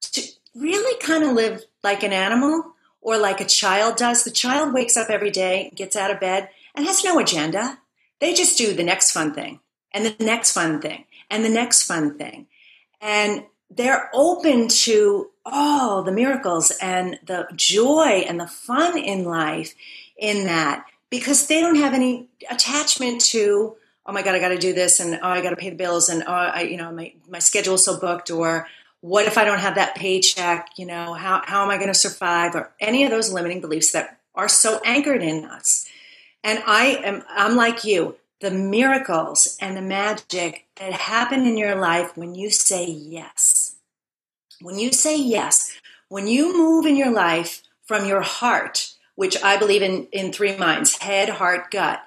[0.00, 0.20] to
[0.56, 4.96] really kind of live like an animal or like a child does, the child wakes
[4.96, 7.78] up every day, gets out of bed, and has no agenda.
[8.18, 9.60] They just do the next fun thing
[9.92, 12.48] and the next fun thing and the next fun thing.
[13.00, 19.76] And they're open to all the miracles and the joy and the fun in life
[20.16, 23.76] in that because they don't have any attachment to
[24.08, 25.76] oh my god, I got to do this, and oh, I got to pay the
[25.76, 28.66] bills, and oh, I, you know, my my schedule's so booked, or
[29.00, 30.70] what if I don't have that paycheck?
[30.78, 32.54] You know, how how am I going to survive?
[32.54, 35.86] Or any of those limiting beliefs that are so anchored in us.
[36.42, 38.16] And I am I'm like you.
[38.40, 43.76] The miracles and the magic that happen in your life when you say yes.
[44.62, 45.76] When you say yes,
[46.08, 50.56] when you move in your life from your heart, which I believe in in three
[50.56, 52.00] minds head, heart, gut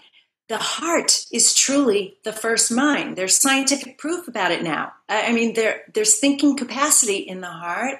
[0.51, 3.15] the heart is truly the first mind.
[3.15, 4.91] There's scientific proof about it now.
[5.07, 7.99] I mean, there, there's thinking capacity in the heart.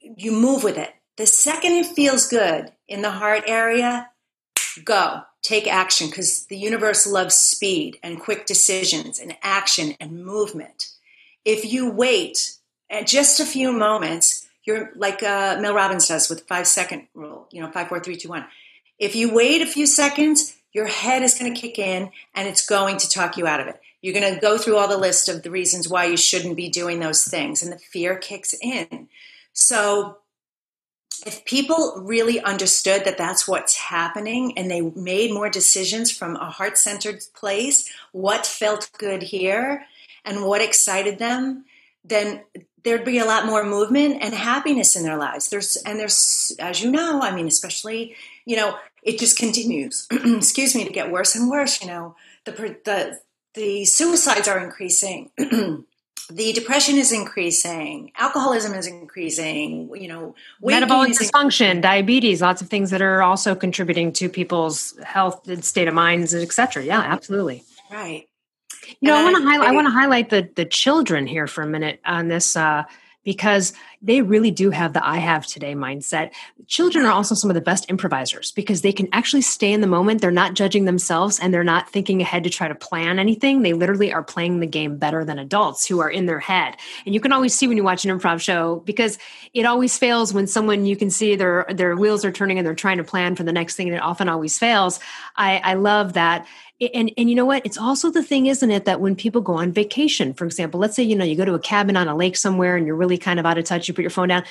[0.00, 0.92] You move with it.
[1.16, 4.10] The second it feels good in the heart area,
[4.84, 5.22] go.
[5.40, 10.90] Take action because the universe loves speed and quick decisions and action and movement.
[11.44, 12.56] If you wait
[13.04, 17.62] just a few moments, you're like uh, Mel Robbins does with five second rule, you
[17.62, 18.46] know, five, four, three, two, one.
[18.98, 22.66] If you wait a few seconds, your head is going to kick in and it's
[22.66, 23.80] going to talk you out of it.
[24.00, 26.68] You're going to go through all the list of the reasons why you shouldn't be
[26.68, 29.08] doing those things, and the fear kicks in.
[29.52, 30.18] So,
[31.26, 36.48] if people really understood that that's what's happening and they made more decisions from a
[36.48, 39.84] heart centered place, what felt good here,
[40.24, 41.64] and what excited them,
[42.04, 42.42] then
[42.84, 45.48] there'd be a lot more movement and happiness in their lives.
[45.48, 48.14] There's and there's as you know, I mean, especially
[48.48, 50.06] you know, it just continues.
[50.10, 51.82] excuse me, to get worse and worse.
[51.82, 52.52] You know, the
[52.84, 53.20] the
[53.54, 55.30] the suicides are increasing.
[55.36, 62.90] the depression is increasing, alcoholism is increasing, you know, metabolic dysfunction, diabetes, lots of things
[62.90, 66.84] that are also contributing to people's health and state of minds, etc.
[66.84, 67.64] Yeah, absolutely.
[67.90, 68.28] Right.
[69.00, 69.68] You know, I want to highlight.
[69.68, 72.84] I want to highlight the the children here for a minute on this uh,
[73.28, 76.30] because they really do have the I have today mindset.
[76.66, 79.86] Children are also some of the best improvisers because they can actually stay in the
[79.86, 80.22] moment.
[80.22, 83.60] They're not judging themselves and they're not thinking ahead to try to plan anything.
[83.60, 86.78] They literally are playing the game better than adults who are in their head.
[87.04, 89.18] And you can always see when you watch an improv show because
[89.52, 92.74] it always fails when someone you can see their their wheels are turning and they're
[92.74, 95.00] trying to plan for the next thing and it often always fails.
[95.36, 96.46] I, I love that
[96.80, 97.64] and and you know what?
[97.66, 100.94] It's also the thing isn't it that when people go on vacation for example let's
[100.94, 103.18] say you know you go to a cabin on a lake somewhere and you're really
[103.18, 104.44] kind of out of touch you put your phone down.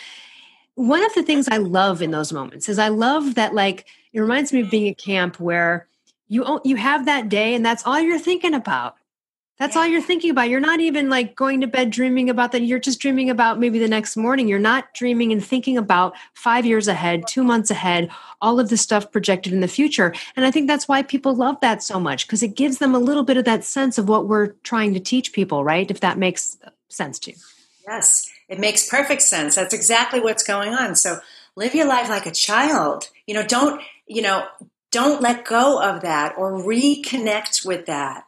[0.75, 4.19] One of the things i love in those moments is i love that like it
[4.19, 5.87] reminds me of being at camp where
[6.27, 8.95] you you have that day and that's all you're thinking about
[9.59, 9.81] that's yeah.
[9.81, 10.49] all you're thinking about.
[10.49, 12.61] You're not even like going to bed dreaming about that.
[12.61, 14.47] You're just dreaming about maybe the next morning.
[14.47, 18.09] You're not dreaming and thinking about five years ahead, two months ahead,
[18.41, 20.13] all of the stuff projected in the future.
[20.35, 22.99] And I think that's why people love that so much because it gives them a
[22.99, 25.89] little bit of that sense of what we're trying to teach people, right?
[25.89, 26.57] If that makes
[26.89, 27.37] sense to you.
[27.87, 29.55] Yes, it makes perfect sense.
[29.55, 30.95] That's exactly what's going on.
[30.95, 31.19] So
[31.55, 33.09] live your life like a child.
[33.25, 34.45] You know, don't, you know,
[34.91, 38.26] don't let go of that or reconnect with that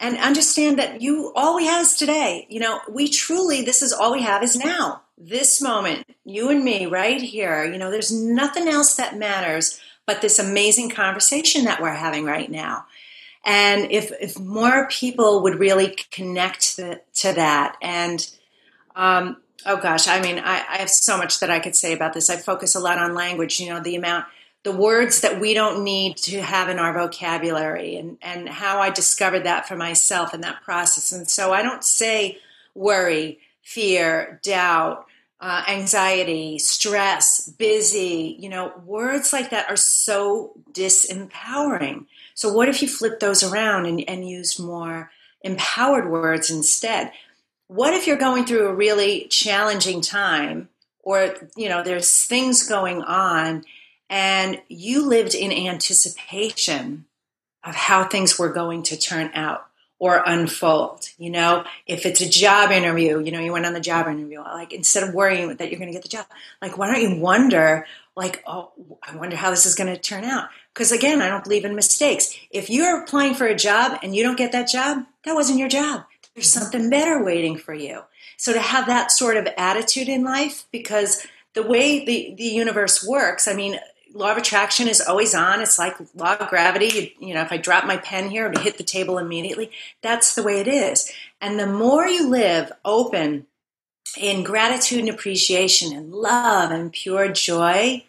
[0.00, 2.46] and understand that you all we have is today.
[2.48, 6.64] You know, we truly, this is all we have is now, this moment, you and
[6.64, 7.64] me right here.
[7.64, 12.50] You know, there's nothing else that matters but this amazing conversation that we're having right
[12.50, 12.86] now.
[13.44, 18.28] And if, if more people would really connect to, to that and,
[18.96, 22.14] um, oh gosh, I mean, I, I have so much that I could say about
[22.14, 22.30] this.
[22.30, 24.26] I focus a lot on language, you know, the amount
[24.64, 28.90] the words that we don't need to have in our vocabulary and, and how I
[28.90, 31.12] discovered that for myself in that process.
[31.12, 32.38] And so I don't say
[32.74, 35.06] worry, fear, doubt,
[35.40, 42.06] uh, anxiety, stress, busy, you know, words like that are so disempowering.
[42.34, 45.10] So what if you flip those around and, and used more
[45.42, 47.12] empowered words instead?
[47.68, 50.68] What if you're going through a really challenging time
[51.02, 53.64] or, you know, there's things going on
[54.10, 57.06] and you lived in anticipation
[57.64, 59.66] of how things were going to turn out
[59.98, 61.08] or unfold.
[61.18, 64.40] You know, if it's a job interview, you know, you went on the job interview,
[64.40, 66.26] like instead of worrying that you're going to get the job,
[66.62, 68.70] like, why don't you wonder, like, oh,
[69.02, 70.48] I wonder how this is going to turn out?
[70.72, 72.34] Because again, I don't believe in mistakes.
[72.50, 75.68] If you're applying for a job and you don't get that job, that wasn't your
[75.68, 76.04] job.
[76.34, 78.02] There's something better waiting for you.
[78.36, 83.04] So to have that sort of attitude in life, because the way the, the universe
[83.04, 83.80] works, I mean,
[84.12, 85.60] law of attraction is always on.
[85.60, 87.12] It's like law of gravity.
[87.20, 89.70] You, you know, if I drop my pen here, to hit the table immediately.
[90.02, 91.12] That's the way it is.
[91.40, 93.46] And the more you live open
[94.16, 98.04] in gratitude and appreciation and love and pure joy,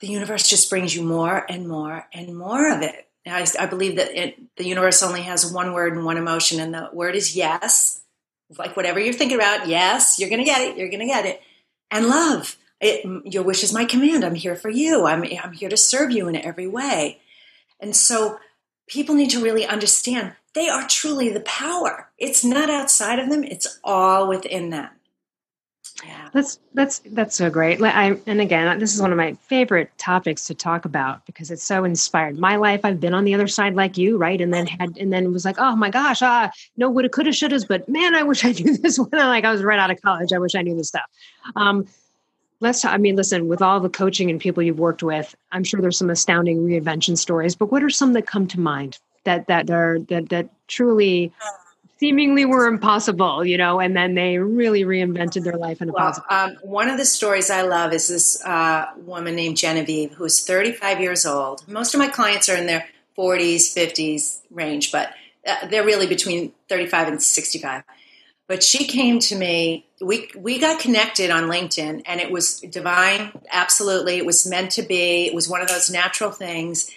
[0.00, 3.08] the universe just brings you more and more and more of it.
[3.26, 6.74] I, I believe that it, the universe only has one word and one emotion, and
[6.74, 8.02] the word is yes.
[8.58, 10.76] Like whatever you're thinking about, yes, you're going to get it.
[10.76, 11.40] You're going to get it.
[11.90, 14.24] And love it, your wish is my command.
[14.24, 15.06] I'm here for you.
[15.06, 17.20] I'm, I'm here to serve you in every way.
[17.80, 18.38] And so
[18.86, 22.10] people need to really understand they are truly the power.
[22.18, 24.90] It's not outside of them, it's all within them.
[26.04, 26.28] Yeah.
[26.32, 27.80] That's that's that's so great.
[27.80, 31.62] I, and again, this is one of my favorite topics to talk about because it's
[31.62, 32.38] so inspired.
[32.38, 34.40] My life, I've been on the other side like you, right?
[34.40, 37.66] And then had and then was like, oh my gosh, ah, no, woulda, coulda, shouldas,
[37.66, 40.02] but man, I wish I knew this when I like I was right out of
[40.02, 40.32] college.
[40.32, 41.08] I wish I knew this stuff.
[41.54, 41.86] Um,
[42.60, 45.64] let's talk, I mean, listen, with all the coaching and people you've worked with, I'm
[45.64, 49.46] sure there's some astounding reinvention stories, but what are some that come to mind that,
[49.48, 51.32] that are, that, that truly
[51.98, 56.06] seemingly were impossible, you know, and then they really reinvented their life in a well,
[56.06, 60.44] positive um, one of the stories I love is this uh, woman named Genevieve, who's
[60.44, 61.66] 35 years old.
[61.68, 62.86] Most of my clients are in their
[63.16, 65.14] 40s, 50s range, but
[65.46, 67.84] uh, they're really between 35 and 65.
[68.46, 69.86] But she came to me.
[70.00, 73.32] We we got connected on LinkedIn, and it was divine.
[73.50, 75.26] Absolutely, it was meant to be.
[75.26, 76.90] It was one of those natural things.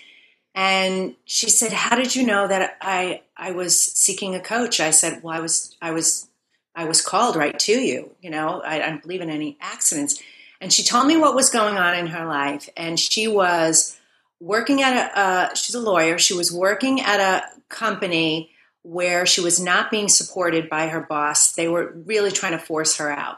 [0.54, 4.90] And she said, "How did you know that I I was seeking a coach?" I
[4.90, 6.28] said, "Well, I was I was
[6.76, 8.12] I was called right to you.
[8.22, 10.22] You know, I, I don't believe in any accidents."
[10.60, 13.98] And she told me what was going on in her life, and she was
[14.42, 15.20] working at a.
[15.20, 16.18] Uh, she's a lawyer.
[16.18, 18.52] She was working at a company
[18.88, 21.52] where she was not being supported by her boss.
[21.52, 23.38] They were really trying to force her out.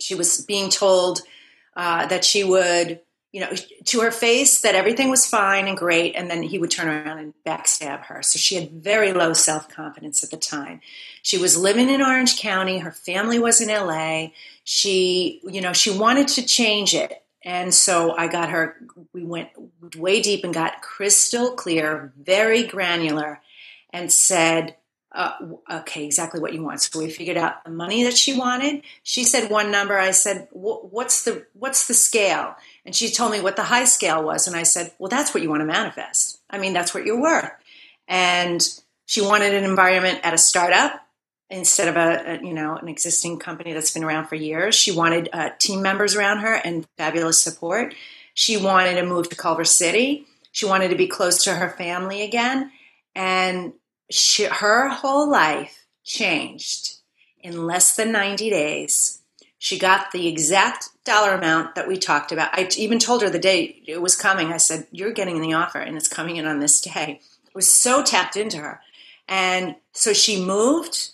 [0.00, 1.22] She was being told
[1.74, 3.00] uh, that she would,
[3.32, 3.50] you know,
[3.86, 7.18] to her face that everything was fine and great, and then he would turn around
[7.18, 8.22] and backstab her.
[8.22, 10.80] So she had very low self confidence at the time.
[11.22, 12.78] She was living in Orange County.
[12.78, 14.28] Her family was in LA.
[14.62, 17.20] She, you know, she wanted to change it.
[17.44, 18.76] And so I got her,
[19.12, 19.48] we went
[19.96, 23.40] way deep and got crystal clear, very granular,
[23.92, 24.76] and said,
[25.14, 25.32] uh,
[25.70, 26.80] okay, exactly what you want.
[26.80, 28.82] So we figured out the money that she wanted.
[29.02, 29.98] She said one number.
[29.98, 32.56] I said, what's the what's the scale?
[32.86, 34.46] And she told me what the high scale was.
[34.46, 36.40] And I said, well, that's what you want to manifest.
[36.48, 37.50] I mean, that's what you're worth.
[38.08, 38.66] And
[39.04, 41.02] she wanted an environment at a startup
[41.50, 44.74] instead of a, a, you know an existing company that's been around for years.
[44.74, 47.94] She wanted uh, team members around her and fabulous support.
[48.34, 50.26] She wanted to move to Culver City.
[50.52, 52.72] She wanted to be close to her family again,
[53.14, 53.74] and
[54.10, 56.96] she, her whole life changed
[57.40, 59.20] in less than 90 days.
[59.58, 62.50] She got the exact dollar amount that we talked about.
[62.52, 64.52] I even told her the day it was coming.
[64.52, 67.20] I said, You're getting the offer, and it's coming in on this day.
[67.46, 68.80] It was so tapped into her.
[69.28, 71.12] And so she moved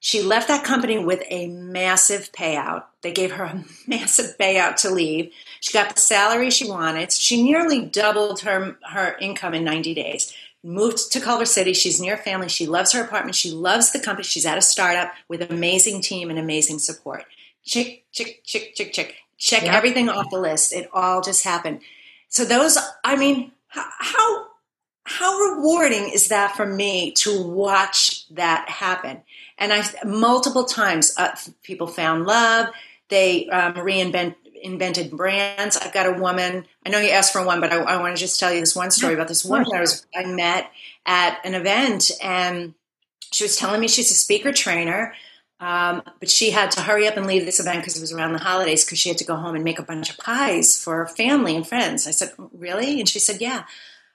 [0.00, 2.84] she left that company with a massive payout.
[3.02, 5.32] They gave her a massive payout to leave.
[5.60, 7.12] She got the salary she wanted.
[7.12, 10.32] She nearly doubled her, her income in 90 days.
[10.64, 11.72] Moved to Culver City.
[11.72, 12.48] She's near family.
[12.48, 13.36] She loves her apartment.
[13.36, 14.24] She loves the company.
[14.24, 17.24] She's at a startup with an amazing team and amazing support.
[17.64, 19.14] Chick, chick, chick, chick, chick.
[19.36, 19.74] Check yep.
[19.74, 20.72] everything off the list.
[20.72, 21.80] It all just happened.
[22.28, 24.46] So those, I mean, how
[25.04, 29.22] how rewarding is that for me to watch that happen?
[29.56, 32.68] And I multiple times uh, people found love.
[33.08, 35.76] They um, reinvent invented brands.
[35.76, 36.66] I've got a woman.
[36.84, 38.76] I know you asked for one, but I, I want to just tell you this
[38.76, 40.70] one story about this woman I was I met
[41.06, 42.74] at an event, and
[43.32, 45.14] she was telling me she's a speaker trainer.
[45.60, 48.32] Um, but she had to hurry up and leave this event because it was around
[48.32, 51.06] the holidays because she had to go home and make a bunch of pies for
[51.08, 52.06] family and friends.
[52.06, 53.00] I said, Really?
[53.00, 53.64] And she said, Yeah.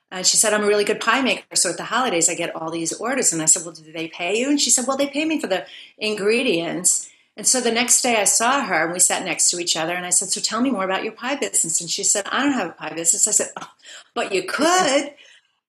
[0.09, 1.55] And she said, I'm a really good pie maker.
[1.55, 3.33] So at the holidays, I get all these orders.
[3.33, 4.49] And I said, Well, do they pay you?
[4.49, 5.65] And she said, Well, they pay me for the
[5.97, 7.09] ingredients.
[7.35, 9.93] And so the next day I saw her and we sat next to each other.
[9.93, 11.81] And I said, So tell me more about your pie business.
[11.81, 13.27] And she said, I don't have a pie business.
[13.27, 13.71] I said, oh,
[14.13, 15.13] But you could.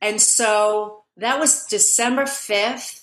[0.00, 3.00] and so that was December 5th.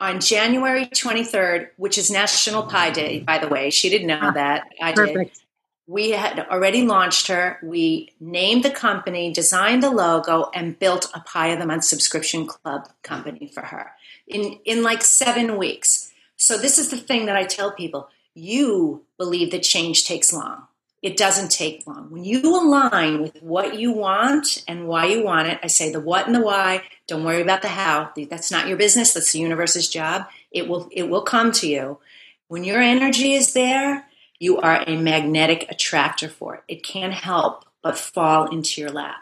[0.00, 4.30] On January 23rd, which is National Pie Day, by the way, she didn't know ah,
[4.32, 4.64] that.
[4.82, 5.16] I Perfect.
[5.36, 5.42] did
[5.86, 7.58] we had already launched her.
[7.62, 12.46] We named the company, designed the logo, and built a Pie of the Month subscription
[12.46, 13.92] club company for her
[14.26, 16.11] in, in like seven weeks.
[16.42, 20.66] So, this is the thing that I tell people you believe that change takes long.
[21.00, 22.10] It doesn't take long.
[22.10, 26.00] When you align with what you want and why you want it, I say the
[26.00, 26.82] what and the why.
[27.06, 28.10] Don't worry about the how.
[28.28, 29.12] That's not your business.
[29.12, 30.26] That's the universe's job.
[30.50, 32.00] It will it will come to you.
[32.48, 34.08] When your energy is there,
[34.40, 36.62] you are a magnetic attractor for it.
[36.66, 39.20] It can't help but fall into your lap.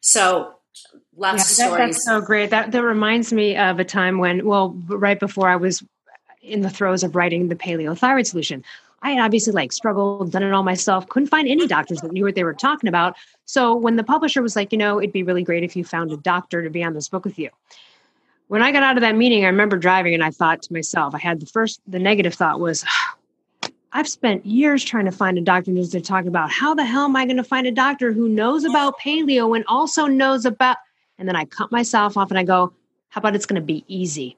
[0.00, 0.54] So
[1.16, 1.94] lots yeah, of stories.
[1.96, 2.50] that's so great.
[2.50, 5.82] That that reminds me of a time when, well, right before I was
[6.42, 8.64] in the throes of writing the paleo thyroid solution.
[9.02, 12.24] I had obviously like struggled, done it all myself, couldn't find any doctors that knew
[12.24, 13.16] what they were talking about.
[13.46, 16.12] So when the publisher was like, you know, it'd be really great if you found
[16.12, 17.50] a doctor to be on this book with you.
[18.46, 21.14] When I got out of that meeting, I remember driving and I thought to myself,
[21.14, 22.84] I had the first, the negative thought was,
[23.92, 27.16] I've spent years trying to find a doctor to talk about how the hell am
[27.16, 30.78] I going to find a doctor who knows about paleo and also knows about.
[31.18, 32.72] And then I cut myself off and I go,
[33.10, 34.36] how about it's going to be easy?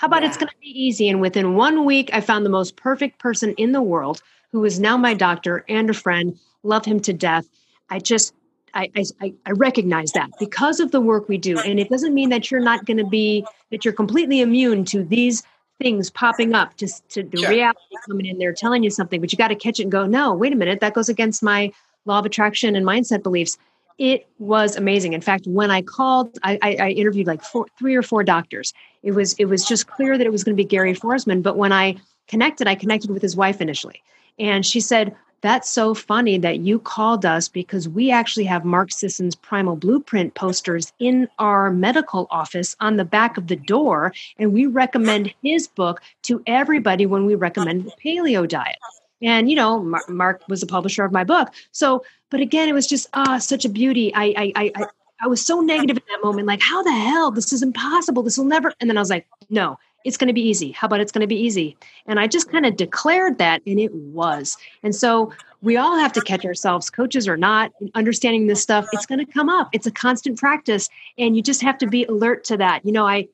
[0.00, 0.28] How about yeah.
[0.28, 1.10] it's going to be easy?
[1.10, 4.80] And within one week, I found the most perfect person in the world who is
[4.80, 6.38] now my doctor and a friend.
[6.62, 7.46] Love him to death.
[7.90, 8.32] I just,
[8.72, 11.58] I, I, I recognize that because of the work we do.
[11.58, 15.04] And it doesn't mean that you're not going to be, that you're completely immune to
[15.04, 15.42] these
[15.78, 17.50] things popping up just to the sure.
[17.50, 20.04] reality coming in there telling you something but you got to catch it and go
[20.04, 21.72] no wait a minute that goes against my
[22.04, 23.56] law of attraction and mindset beliefs
[24.00, 28.02] it was amazing in fact when i called i, I, interviewed like four, three or
[28.02, 28.72] four doctors
[29.04, 31.56] it was it was just clear that it was going to be gary foresman but
[31.56, 31.94] when i
[32.26, 34.02] connected i connected with his wife initially
[34.38, 38.92] and she said that's so funny that you called us because we actually have Mark
[38.92, 44.12] Sisson's Primal Blueprint posters in our medical office on the back of the door.
[44.38, 48.76] And we recommend his book to everybody when we recommend the paleo diet.
[49.22, 51.50] And, you know, Mark was a publisher of my book.
[51.72, 54.12] So, but again, it was just ah, such a beauty.
[54.14, 54.86] I, I, I,
[55.22, 57.30] I was so negative at that moment, like, how the hell?
[57.30, 58.22] This is impossible.
[58.22, 58.72] This will never.
[58.80, 60.72] And then I was like, no, it's going to be easy.
[60.72, 61.76] How about it's going to be easy?
[62.06, 64.56] And I just kind of declared that, and it was.
[64.82, 68.86] And so we all have to catch ourselves, coaches or not, understanding this stuff.
[68.92, 69.68] It's going to come up.
[69.72, 72.84] It's a constant practice, and you just have to be alert to that.
[72.84, 73.28] You know, I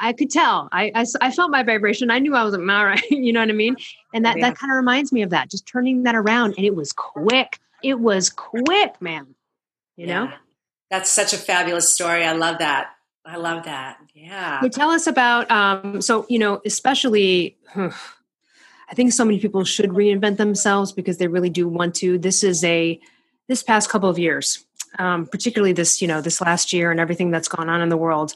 [0.00, 0.68] I could tell.
[0.72, 2.10] I, I, I felt my vibration.
[2.10, 3.02] I knew I was like, all right.
[3.10, 3.76] you know what I mean?
[4.14, 4.50] And that, yeah.
[4.50, 6.54] that kind of reminds me of that, just turning that around.
[6.56, 7.58] And it was quick.
[7.82, 9.34] It was quick, man.
[9.96, 10.24] You yeah.
[10.24, 10.32] know?
[10.90, 12.24] That's such a fabulous story.
[12.24, 12.90] I love that.
[13.24, 13.98] I love that.
[14.14, 14.60] Yeah.
[14.60, 19.90] Hey, tell us about, um, so, you know, especially, I think so many people should
[19.90, 22.18] reinvent themselves because they really do want to.
[22.18, 23.00] This is a,
[23.48, 24.64] this past couple of years,
[24.98, 27.96] um, particularly this, you know, this last year and everything that's gone on in the
[27.96, 28.34] world,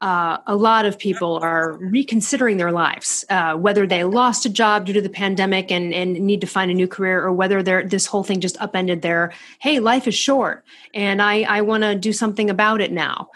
[0.00, 4.84] uh, a lot of people are reconsidering their lives, uh, whether they lost a job
[4.84, 8.06] due to the pandemic and, and need to find a new career, or whether this
[8.06, 12.12] whole thing just upended their, hey, life is short and I, I want to do
[12.12, 13.30] something about it now.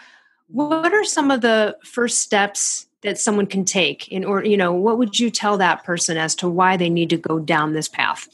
[0.47, 4.73] What are some of the first steps that someone can take in order, you know,
[4.73, 7.87] what would you tell that person as to why they need to go down this
[7.87, 8.27] path?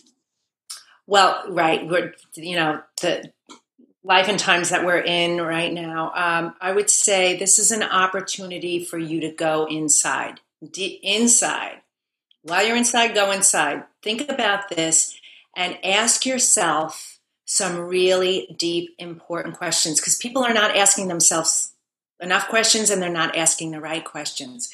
[1.06, 1.90] Well, right.
[2.36, 3.32] You know, the
[4.08, 7.84] life and times that we're in right now, um, I would say this is an
[7.84, 10.40] opportunity for you to go inside.
[11.04, 11.82] Inside.
[12.42, 13.84] While you're inside, go inside.
[14.02, 15.20] Think about this
[15.58, 21.74] and ask yourself some really deep, important questions because people are not asking themselves
[22.22, 24.74] enough questions and they're not asking the right questions.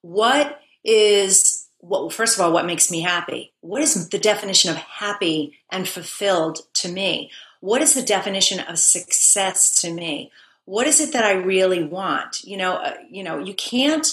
[0.00, 3.52] What is what first of all what makes me happy?
[3.60, 7.30] What is the definition of happy and fulfilled to me?
[7.60, 10.32] What is the definition of success to me?
[10.64, 12.42] What is it that I really want?
[12.42, 14.06] You know, uh, you know, you can't.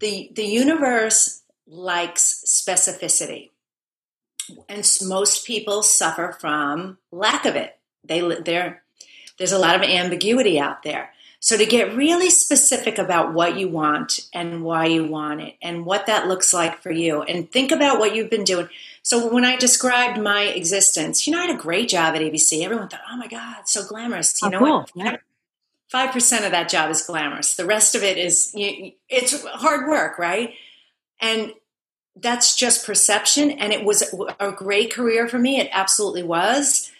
[0.00, 3.50] the The universe likes specificity,
[4.68, 7.78] and most people suffer from lack of it.
[8.04, 8.82] They there,
[9.38, 11.10] there's a lot of ambiguity out there.
[11.40, 15.84] So to get really specific about what you want and why you want it and
[15.84, 18.68] what that looks like for you, and think about what you've been doing.
[19.06, 22.64] So when I described my existence, you know, I had a great job at ABC.
[22.64, 24.86] Everyone thought, "Oh my God, so glamorous!" You oh, know cool.
[24.94, 25.20] what?
[25.88, 27.54] Five percent of that job is glamorous.
[27.54, 30.54] The rest of it is it's hard work, right?
[31.20, 31.52] And
[32.16, 33.52] that's just perception.
[33.52, 35.60] And it was a great career for me.
[35.60, 36.90] It absolutely was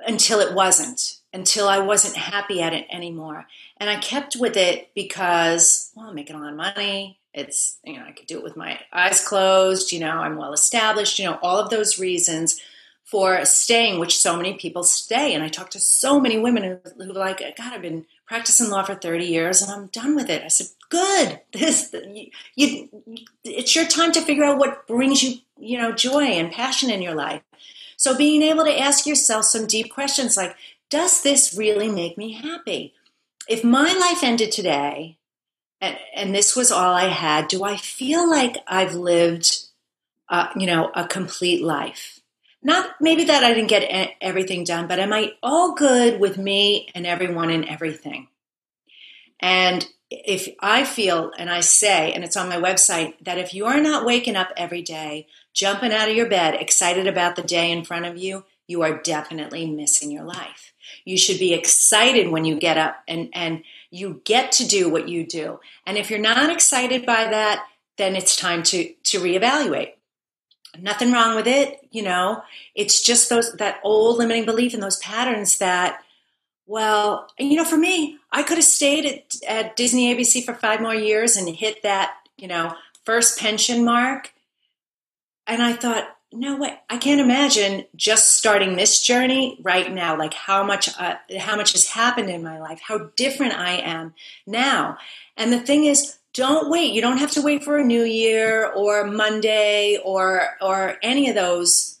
[0.00, 3.46] until it wasn't, until I wasn't happy at it anymore.
[3.78, 7.19] And I kept with it because, well, I'm making a lot of money.
[7.32, 10.52] It's, you know, I could do it with my eyes closed, you know, I'm well
[10.52, 12.60] established, you know, all of those reasons
[13.04, 15.34] for staying, which so many people stay.
[15.34, 18.84] And I talk to so many women who, who like, God, I've been practicing law
[18.84, 20.42] for 30 years and I'm done with it.
[20.44, 21.40] I said, good.
[21.52, 22.88] This, you, you,
[23.42, 27.02] it's your time to figure out what brings you, you know, joy and passion in
[27.02, 27.42] your life.
[27.96, 30.56] So being able to ask yourself some deep questions like,
[30.88, 32.94] does this really make me happy?
[33.48, 35.18] If my life ended today,
[35.80, 37.48] and, and this was all I had.
[37.48, 39.66] Do I feel like I've lived,
[40.28, 42.20] uh, you know, a complete life?
[42.62, 46.88] Not maybe that I didn't get everything done, but am I all good with me
[46.94, 48.28] and everyone and everything?
[49.40, 53.64] And if I feel and I say, and it's on my website, that if you
[53.64, 57.70] are not waking up every day, jumping out of your bed, excited about the day
[57.70, 60.74] in front of you, you are definitely missing your life.
[61.04, 65.08] You should be excited when you get up and, and you get to do what
[65.08, 65.60] you do.
[65.86, 67.66] And if you're not excited by that,
[67.98, 69.92] then it's time to, to reevaluate.
[70.78, 72.42] Nothing wrong with it, you know.
[72.74, 76.00] It's just those that old limiting belief and those patterns that,
[76.66, 80.80] well, you know, for me, I could have stayed at, at Disney ABC for five
[80.80, 82.74] more years and hit that, you know,
[83.04, 84.32] first pension mark.
[85.48, 90.34] And I thought, no way i can't imagine just starting this journey right now like
[90.34, 94.14] how much uh, how much has happened in my life how different i am
[94.46, 94.98] now.
[95.36, 96.92] And the thing is don't wait.
[96.92, 101.34] You don't have to wait for a new year or monday or or any of
[101.34, 101.98] those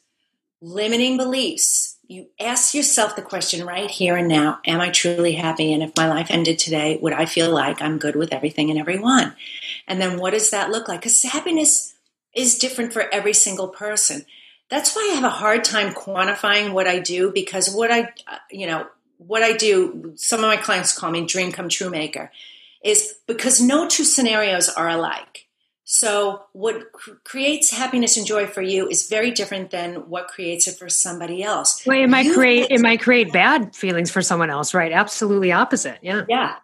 [0.60, 1.96] limiting beliefs.
[2.06, 5.72] You ask yourself the question right here and now am i truly happy?
[5.72, 8.78] And if my life ended today would i feel like i'm good with everything and
[8.78, 9.34] everyone?
[9.88, 11.00] And then what does that look like?
[11.00, 11.89] Because happiness
[12.34, 14.24] is different for every single person.
[14.68, 18.38] That's why I have a hard time quantifying what I do because what I, uh,
[18.50, 18.86] you know,
[19.18, 22.30] what I do, some of my clients call me dream come true maker,
[22.82, 25.46] is because no two scenarios are alike.
[25.84, 30.68] So, what cr- creates happiness and joy for you is very different than what creates
[30.68, 31.84] it for somebody else.
[31.84, 34.92] Well, it might you create it might create bad feelings for someone else, right?
[34.92, 35.98] Absolutely opposite.
[36.00, 36.22] Yeah.
[36.28, 36.54] Yeah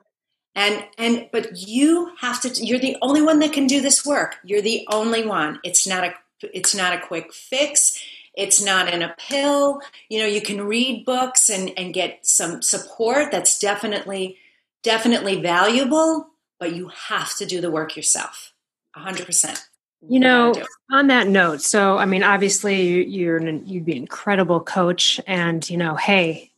[0.56, 4.36] and and but you have to you're the only one that can do this work.
[4.42, 5.60] You're the only one.
[5.62, 8.02] It's not a it's not a quick fix.
[8.34, 9.80] It's not in a pill.
[10.08, 14.38] You know you can read books and and get some support that's definitely
[14.82, 18.52] definitely valuable but you have to do the work yourself.
[18.96, 19.62] 100%
[20.08, 20.54] you know
[20.90, 25.68] on that note so i mean obviously you're an, you'd be an incredible coach and
[25.70, 26.50] you know hey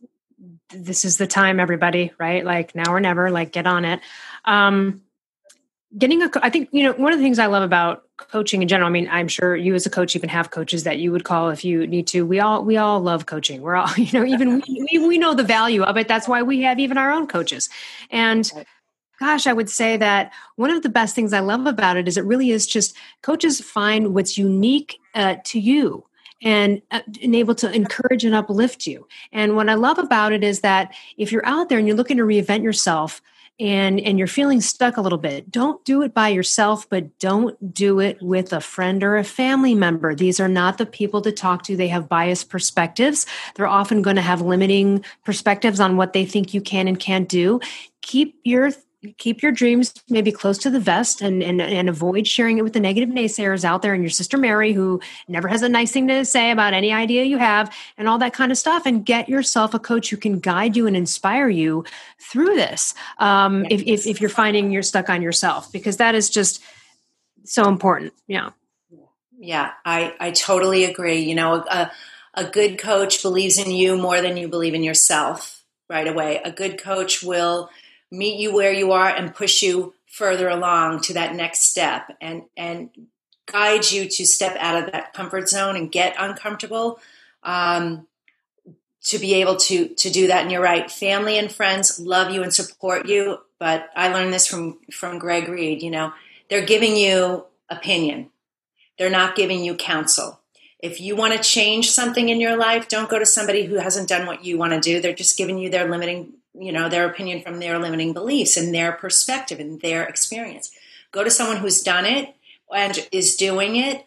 [0.70, 2.44] this is the time everybody right?
[2.44, 4.00] Like now or never like get on it.
[4.44, 5.02] Um
[5.96, 8.68] getting a i think you know one of the things i love about coaching in
[8.68, 11.24] general i mean i'm sure you as a coach even have coaches that you would
[11.24, 12.26] call if you need to.
[12.26, 13.62] We all we all love coaching.
[13.62, 16.08] We're all you know even we, we know the value of it.
[16.08, 17.68] That's why we have even our own coaches.
[18.10, 18.50] And
[19.18, 22.16] gosh i would say that one of the best things i love about it is
[22.16, 26.04] it really is just coaches find what's unique uh, to you
[26.42, 29.06] and, uh, and able to encourage and uplift you.
[29.32, 32.16] And what i love about it is that if you're out there and you're looking
[32.18, 33.20] to reinvent yourself
[33.60, 37.74] and and you're feeling stuck a little bit don't do it by yourself but don't
[37.74, 40.14] do it with a friend or a family member.
[40.14, 41.76] These are not the people to talk to.
[41.76, 43.26] They have biased perspectives.
[43.54, 47.28] They're often going to have limiting perspectives on what they think you can and can't
[47.28, 47.60] do.
[48.02, 48.70] Keep your
[49.16, 52.72] keep your dreams maybe close to the vest and, and and avoid sharing it with
[52.72, 56.08] the negative naysayers out there and your sister mary who never has a nice thing
[56.08, 58.86] to say about any idea you have and all that kind of stuff.
[58.86, 61.84] And get yourself a coach who can guide you and inspire you
[62.18, 63.72] through this um, yes.
[63.72, 66.60] if, if, if you're finding you're stuck on yourself because that is just
[67.44, 68.12] so important.
[68.26, 68.50] Yeah.
[69.38, 71.20] Yeah i i totally agree.
[71.20, 71.92] You know a,
[72.34, 76.40] a good coach believes in you more than you believe in yourself right away.
[76.44, 77.70] A good coach will
[78.10, 82.42] meet you where you are and push you further along to that next step and
[82.56, 82.90] and
[83.46, 87.00] guide you to step out of that comfort zone and get uncomfortable
[87.42, 88.06] um,
[89.02, 90.42] to be able to to do that.
[90.42, 94.46] And you're right family and friends love you and support you but i learned this
[94.46, 96.12] from from greg reid you know
[96.48, 98.30] they're giving you opinion.
[98.98, 100.40] They're not giving you counsel.
[100.80, 104.08] If you want to change something in your life don't go to somebody who hasn't
[104.08, 105.00] done what you want to do.
[105.00, 108.74] They're just giving you their limiting you know their opinion from their limiting beliefs and
[108.74, 110.70] their perspective and their experience.
[111.12, 112.34] Go to someone who's done it
[112.72, 114.04] and is doing it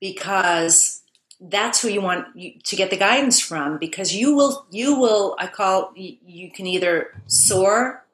[0.00, 1.02] because
[1.40, 2.26] that's who you want
[2.64, 7.20] to get the guidance from because you will you will i call you can either
[7.26, 8.04] soar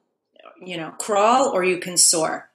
[0.60, 2.48] you know crawl or you can soar.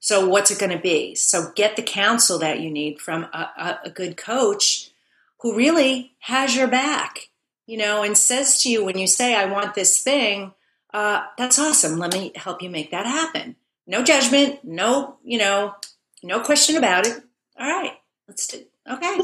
[0.00, 1.14] So what's it going to be?
[1.14, 4.90] So get the counsel that you need from a, a, good coach
[5.38, 7.28] who really has your back
[7.66, 10.52] you know and says to you when you say i want this thing
[10.92, 11.98] uh, that's awesome.
[11.98, 13.56] Let me help you make that happen.
[13.86, 15.74] No judgment, no, you know,
[16.22, 17.22] no question about it.
[17.58, 17.92] All right,
[18.28, 18.62] let's do.
[18.90, 19.20] Okay.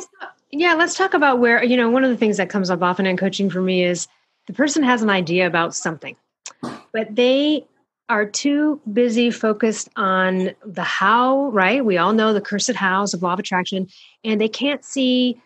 [0.51, 3.07] Yeah, let's talk about where you know one of the things that comes up often
[3.07, 4.09] in coaching for me is
[4.47, 6.17] the person has an idea about something,
[6.93, 7.67] but they
[8.09, 11.51] are too busy focused on the how.
[11.51, 11.85] Right?
[11.85, 13.89] We all know the cursed hows of law of attraction,
[14.25, 15.41] and they can't see.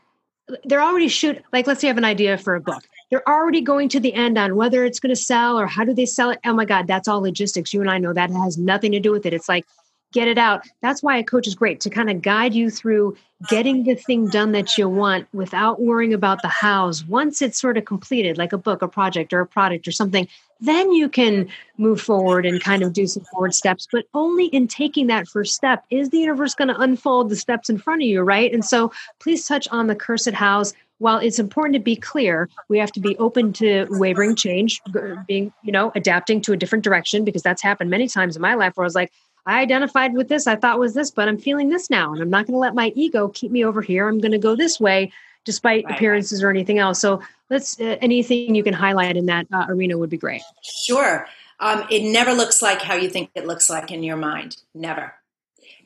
[0.65, 3.61] They're already shoot like let's say you have an idea for a book they're already
[3.61, 6.31] going to the end on whether it's going to sell or how do they sell
[6.31, 6.41] it.
[6.47, 7.75] Oh my God, that's all logistics.
[7.75, 9.35] You and I know that has nothing to do with it.
[9.35, 9.67] It's like,
[10.15, 10.63] get it out.
[10.81, 13.15] That's why a coach is great to kind of guide you through
[13.51, 17.05] getting the thing done that you want without worrying about the hows.
[17.05, 20.27] Once it's sort of completed, like a book, a project, or a product or something,
[20.61, 23.87] then you can move forward and kind of do some forward steps.
[23.93, 27.69] But only in taking that first step is the universe going to unfold the steps
[27.69, 28.53] in front of you, right?
[28.53, 30.73] And so please touch on the cursed hows
[31.03, 34.81] while it's important to be clear, we have to be open to wavering change,
[35.27, 38.55] being, you know, adapting to a different direction because that's happened many times in my
[38.55, 39.13] life where I was like,
[39.45, 42.13] I identified with this, I thought was this, but I'm feeling this now.
[42.13, 44.07] And I'm not going to let my ego keep me over here.
[44.09, 45.11] I'm going to go this way
[45.45, 45.97] despite right.
[45.97, 47.01] appearances or anything else.
[47.01, 50.43] So let's, uh, anything you can highlight in that uh, arena would be great.
[50.63, 51.27] Sure.
[51.59, 54.57] Um, it never looks like how you think it looks like in your mind.
[54.73, 55.15] Never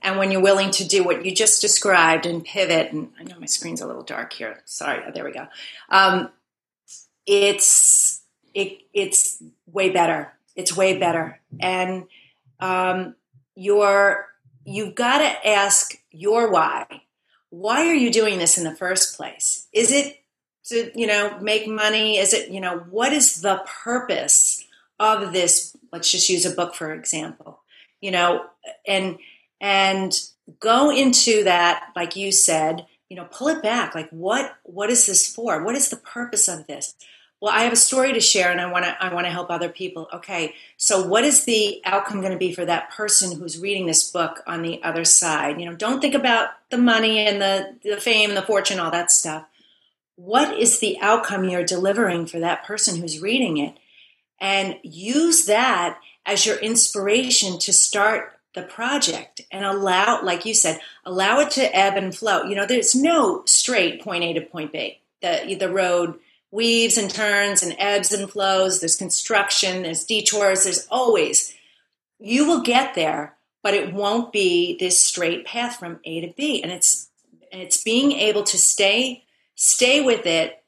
[0.03, 3.39] and when you're willing to do what you just described and pivot and i know
[3.39, 4.63] my screen's a little dark here.
[4.65, 5.47] Sorry oh, there we go.
[5.89, 6.31] Um,
[7.27, 8.23] it's
[8.55, 10.33] it, it's way better.
[10.55, 11.41] It's way better.
[11.61, 12.07] And
[12.61, 13.15] um,
[13.55, 14.27] you're
[14.65, 17.03] you've got to ask your why.
[17.51, 19.69] Why are you doing this in the first place?
[19.73, 20.23] Is it
[20.67, 22.19] to you know make money?
[22.19, 24.65] Is it you know what is the purpose
[24.99, 25.77] of this?
[25.93, 27.61] Let's just use a book for example.
[28.01, 28.47] You know
[28.87, 29.19] and
[29.61, 30.13] and
[30.61, 33.95] go into that like you said you know pull it back.
[33.95, 35.63] Like what what is this for?
[35.63, 36.95] What is the purpose of this?
[37.41, 39.51] Well i have a story to share and i want to i want to help
[39.51, 40.09] other people.
[40.13, 44.11] Okay so what is the outcome going to be for that person who's reading this
[44.11, 45.61] book on the other side?
[45.61, 48.91] You know don't think about the money and the the fame and the fortune all
[48.91, 49.45] that stuff.
[50.17, 53.77] What is the outcome you're delivering for that person who's reading it?
[54.41, 60.81] And use that as your inspiration to start the project and allow, like you said,
[61.05, 62.43] allow it to ebb and flow.
[62.43, 64.99] You know, there's no straight point A to point B.
[65.21, 66.19] The, the road
[66.51, 68.81] weaves and turns and ebbs and flows.
[68.81, 71.55] There's construction, there's detours, there's always,
[72.19, 76.63] you will get there, but it won't be this straight path from A to B.
[76.63, 77.11] And it's,
[77.53, 80.63] it's being able to stay, stay with it,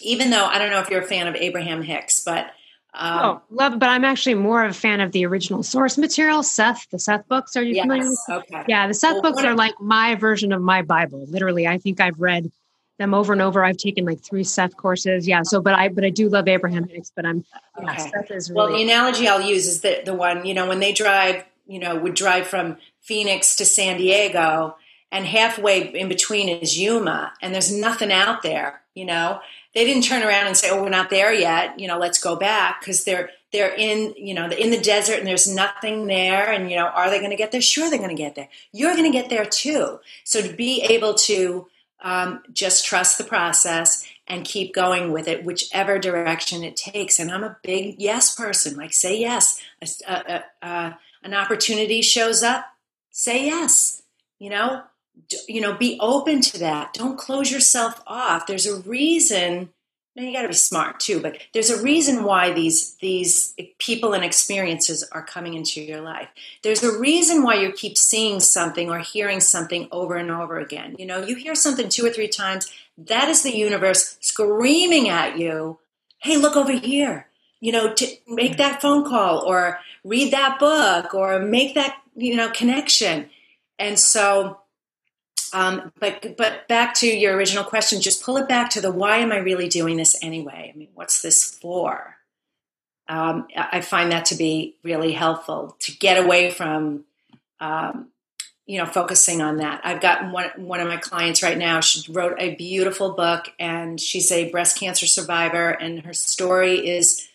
[0.00, 2.52] even though I don't know if you're a fan of Abraham Hicks, but
[2.94, 3.78] Um, oh, love.
[3.78, 7.26] But I'm actually more of a fan of the original source material, Seth, the Seth
[7.28, 7.56] books.
[7.56, 8.18] Are you yes, familiar with?
[8.28, 8.64] Okay.
[8.68, 11.26] Yeah, the Seth well, books are like my version of my Bible.
[11.28, 12.50] Literally, I think I've read
[12.98, 13.64] them over and over.
[13.64, 15.26] I've taken like three Seth courses.
[15.26, 15.42] Yeah.
[15.42, 17.44] So, but I, but I do love Abraham Hicks, but I'm,
[17.78, 17.86] okay.
[17.86, 18.58] yeah, Seth is really.
[18.58, 21.78] Well, the analogy I'll use is the, the one, you know, when they drive, you
[21.78, 24.76] know, would drive from Phoenix to San Diego
[25.10, 29.40] and halfway in between is Yuma and there's nothing out there, you know,
[29.74, 31.78] they didn't turn around and say, "Oh, we're not there yet.
[31.78, 35.26] You know, let's go back," because they're they're in you know in the desert and
[35.26, 36.50] there's nothing there.
[36.50, 37.62] And you know, are they going to get there?
[37.62, 38.48] Sure, they're going to get there.
[38.72, 40.00] You're going to get there too.
[40.24, 41.68] So to be able to
[42.02, 47.18] um, just trust the process and keep going with it, whichever direction it takes.
[47.18, 48.76] And I'm a big yes person.
[48.76, 49.60] Like, say yes.
[49.80, 52.66] A, a, a, an opportunity shows up,
[53.10, 54.02] say yes.
[54.38, 54.82] You know,
[55.48, 56.94] you know, be open to that.
[56.94, 58.46] Don't close yourself off.
[58.46, 59.70] There's a reason.
[60.14, 64.12] Now you got to be smart too, but there's a reason why these these people
[64.12, 66.28] and experiences are coming into your life.
[66.62, 70.96] There's a reason why you keep seeing something or hearing something over and over again.
[70.98, 72.70] You know, you hear something two or three times.
[72.98, 75.78] That is the universe screaming at you,
[76.18, 77.28] "Hey, look over here."
[77.60, 82.36] You know, to make that phone call or read that book or make that you
[82.36, 83.30] know connection.
[83.78, 84.61] And so
[85.52, 89.18] um, but but back to your original question, just pull it back to the why
[89.18, 90.70] am I really doing this anyway?
[90.74, 92.16] I mean, what's this for?
[93.08, 97.04] Um, I find that to be really helpful to get away from,
[97.60, 98.08] um,
[98.64, 99.82] you know, focusing on that.
[99.84, 101.80] I've got one one of my clients right now.
[101.80, 107.28] She wrote a beautiful book, and she's a breast cancer survivor, and her story is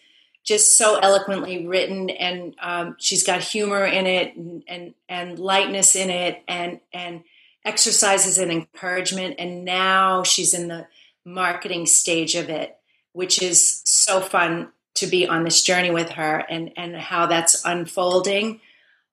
[0.43, 5.95] just so eloquently written, and um, she's got humor in it, and, and and lightness
[5.95, 7.23] in it, and and
[7.65, 9.35] exercises and encouragement.
[9.39, 10.87] And now she's in the
[11.25, 12.75] marketing stage of it,
[13.13, 17.63] which is so fun to be on this journey with her and, and how that's
[17.65, 18.61] unfolding.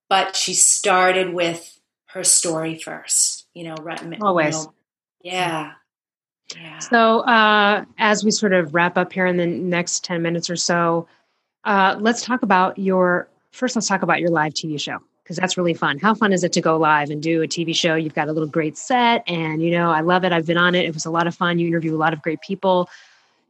[0.08, 3.76] But she started with her story first, you know,
[4.20, 4.56] always.
[4.56, 4.74] You know,
[5.22, 5.72] yeah.
[6.54, 6.78] Yeah.
[6.78, 10.56] So, uh, as we sort of wrap up here in the next 10 minutes or
[10.56, 11.08] so,
[11.64, 15.56] uh, let's talk about your first, let's talk about your live TV show because that's
[15.56, 15.98] really fun.
[15.98, 17.94] How fun is it to go live and do a TV show?
[17.94, 20.32] You've got a little great set, and you know, I love it.
[20.32, 20.84] I've been on it.
[20.84, 21.58] It was a lot of fun.
[21.58, 22.90] You interview a lot of great people.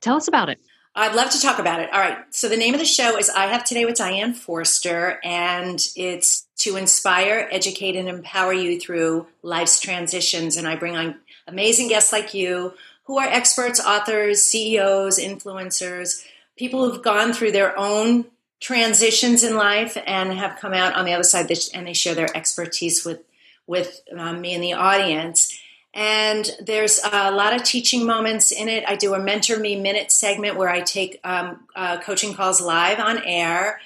[0.00, 0.60] Tell us about it.
[0.96, 1.92] I'd love to talk about it.
[1.92, 2.18] All right.
[2.30, 6.46] So the name of the show is I Have Today with Diane Forster, and it's
[6.58, 10.56] to inspire, educate, and empower you through life's transitions.
[10.56, 11.16] And I bring on
[11.48, 16.24] amazing guests like you who are experts, authors, CEOs, influencers,
[16.56, 18.26] people who've gone through their own
[18.64, 22.34] transitions in life and have come out on the other side and they share their
[22.34, 23.20] expertise with
[23.66, 25.58] with um, me and the audience.
[25.92, 28.84] And there's a lot of teaching moments in it.
[28.88, 33.00] I do a mentor me minute segment where i take um, uh, coaching calls live
[33.00, 33.80] on air.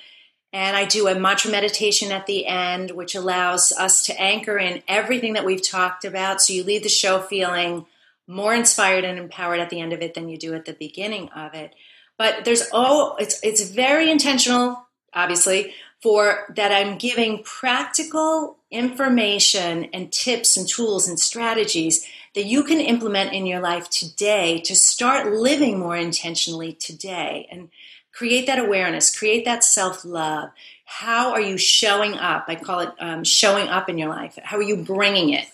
[0.52, 4.84] And i do a mantra meditation at the end which allows us to anchor in
[4.86, 6.40] everything that we've talked about.
[6.40, 7.84] So you leave the show feeling
[8.28, 11.30] more inspired and empowered at the end of it than you do at the beginning
[11.30, 11.74] of it
[12.18, 20.12] but there's oh it's it's very intentional obviously for that i'm giving practical information and
[20.12, 25.32] tips and tools and strategies that you can implement in your life today to start
[25.32, 27.70] living more intentionally today and
[28.12, 30.50] create that awareness create that self-love.
[30.84, 32.46] How are you showing up?
[32.48, 34.38] I call it um, showing up in your life.
[34.42, 35.46] How are you bringing it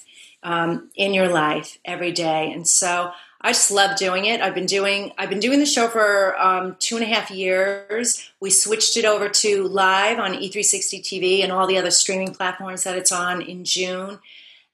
[0.43, 2.53] um, in your life every day?
[2.53, 3.11] And so
[3.45, 4.41] I just love doing it.
[4.41, 8.31] I've been doing I've been doing the show for um, two and a half years.
[8.41, 12.85] We switched it over to live on E360 TV and all the other streaming platforms
[12.85, 14.19] that it's on in June.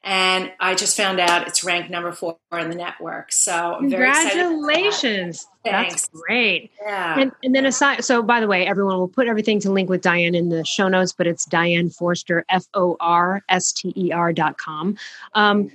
[0.04, 3.32] And I just found out it's ranked number four in the network.
[3.32, 5.46] So I'm congratulations.
[5.64, 5.88] That.
[5.88, 6.70] That's great.
[6.80, 7.20] Yeah.
[7.20, 10.00] And, and then aside, so by the way, everyone will put everything to link with
[10.00, 14.12] Diane in the show notes, but it's Diane Forster, F O R S T E
[14.12, 14.96] R dot com.
[15.34, 15.70] Um,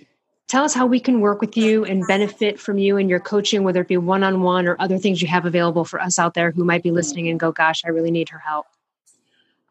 [0.48, 3.64] tell us how we can work with you and benefit from you and your coaching,
[3.64, 6.34] whether it be one on one or other things you have available for us out
[6.34, 8.68] there who might be listening and go, gosh, I really need her help.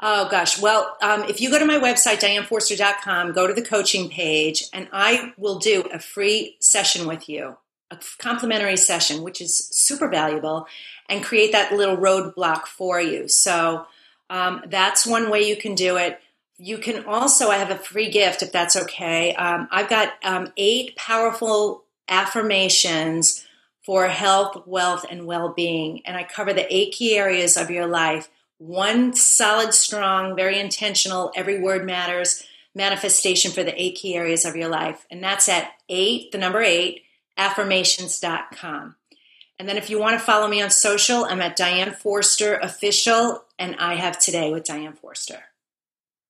[0.01, 0.61] Oh, gosh.
[0.61, 4.89] Well, um, if you go to my website, dianeforster.com, go to the coaching page, and
[4.93, 7.57] I will do a free session with you,
[7.91, 10.67] a complimentary session, which is super valuable,
[11.09, 13.29] and create that little roadblock for you.
[13.29, 13.87] So
[14.29, 16.21] um, that's one way you can do it.
[16.57, 19.35] You can also, I have a free gift if that's okay.
[19.35, 23.45] Um, I've got um, eight powerful affirmations
[23.85, 26.01] for health, wealth, and well being.
[26.07, 28.29] And I cover the eight key areas of your life.
[28.59, 34.57] One solid, strong, very intentional, every word matters manifestation for the eight key areas of
[34.57, 35.07] your life.
[35.11, 37.03] And that's at eight, the number eight,
[37.39, 38.97] affirmations.com.
[39.59, 43.45] And then if you want to follow me on social, I'm at Diane Forster Official,
[43.59, 45.45] and I have today with Diane Forster.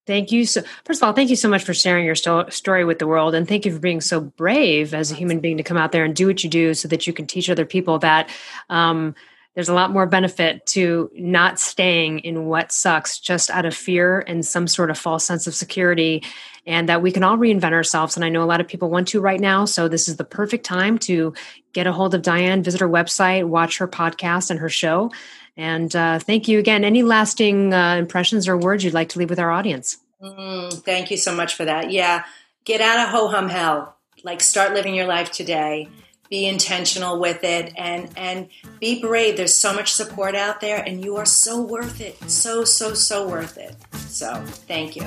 [0.07, 0.45] Thank you.
[0.45, 3.07] So, first of all, thank you so much for sharing your sto- story with the
[3.07, 3.35] world.
[3.35, 6.05] And thank you for being so brave as a human being to come out there
[6.05, 8.29] and do what you do so that you can teach other people that
[8.69, 9.15] um,
[9.55, 14.21] there's a lot more benefit to not staying in what sucks just out of fear
[14.21, 16.23] and some sort of false sense of security
[16.67, 18.17] and that we can all reinvent ourselves.
[18.17, 19.65] And i know a lot of people want to right now.
[19.65, 21.35] So this is the perfect time to
[21.73, 25.11] get a hold of diane visit her website watch her podcast and her show.
[25.57, 26.85] And uh, thank you again.
[26.85, 29.99] Any lasting uh, impressions or words you'd like to leave with our audience?
[30.21, 31.93] Mm, thank you so much for that.
[31.93, 32.25] Yeah.
[32.65, 33.97] Get out of ho-hum hell.
[34.25, 35.91] Like start living your life today
[36.35, 38.49] be intentional with it and and
[38.81, 39.37] be brave.
[39.37, 42.19] There's so much support out there and you are so worth it.
[42.29, 43.77] So so so worth it.
[44.09, 45.05] So thank you.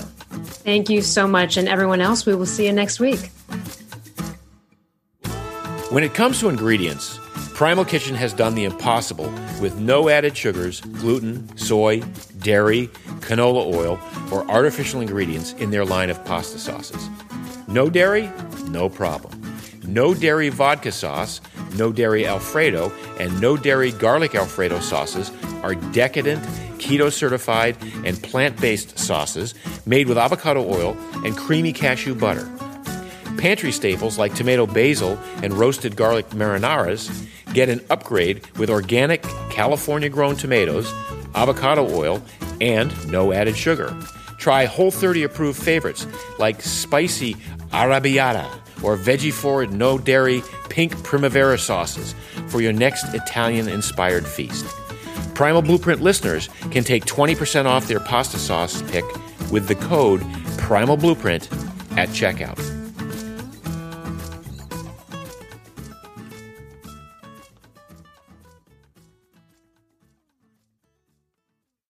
[0.63, 1.57] Thank you so much.
[1.57, 3.29] And everyone else we will see you next week.
[5.89, 7.19] When it comes to ingredients
[7.53, 11.99] primal kitchen has done the impossible with no added sugars gluten soy
[12.39, 12.87] dairy
[13.19, 13.99] canola oil
[14.31, 17.09] or artificial ingredients in their line of pasta sauces.
[17.67, 18.31] No dairy
[18.69, 19.36] no problem
[19.87, 21.41] no dairy vodka sauce,
[21.75, 25.31] no dairy Alfredo, and no dairy garlic Alfredo sauces
[25.63, 26.43] are decadent,
[26.77, 32.49] keto certified, and plant based sauces made with avocado oil and creamy cashew butter.
[33.37, 37.09] Pantry staples like tomato basil and roasted garlic marinaras
[37.53, 40.91] get an upgrade with organic California grown tomatoes,
[41.35, 42.21] avocado oil,
[42.59, 43.95] and no added sugar.
[44.37, 46.05] Try Whole 30 approved favorites
[46.39, 47.35] like spicy
[47.71, 48.47] arrabbiata
[48.83, 52.15] or veggie forward no dairy pink primavera sauces
[52.47, 54.65] for your next Italian inspired feast.
[55.33, 59.05] Primal Blueprint listeners can take 20% off their pasta sauce pick
[59.51, 60.23] with the code
[60.57, 61.51] Primal Blueprint
[61.91, 62.76] at checkout.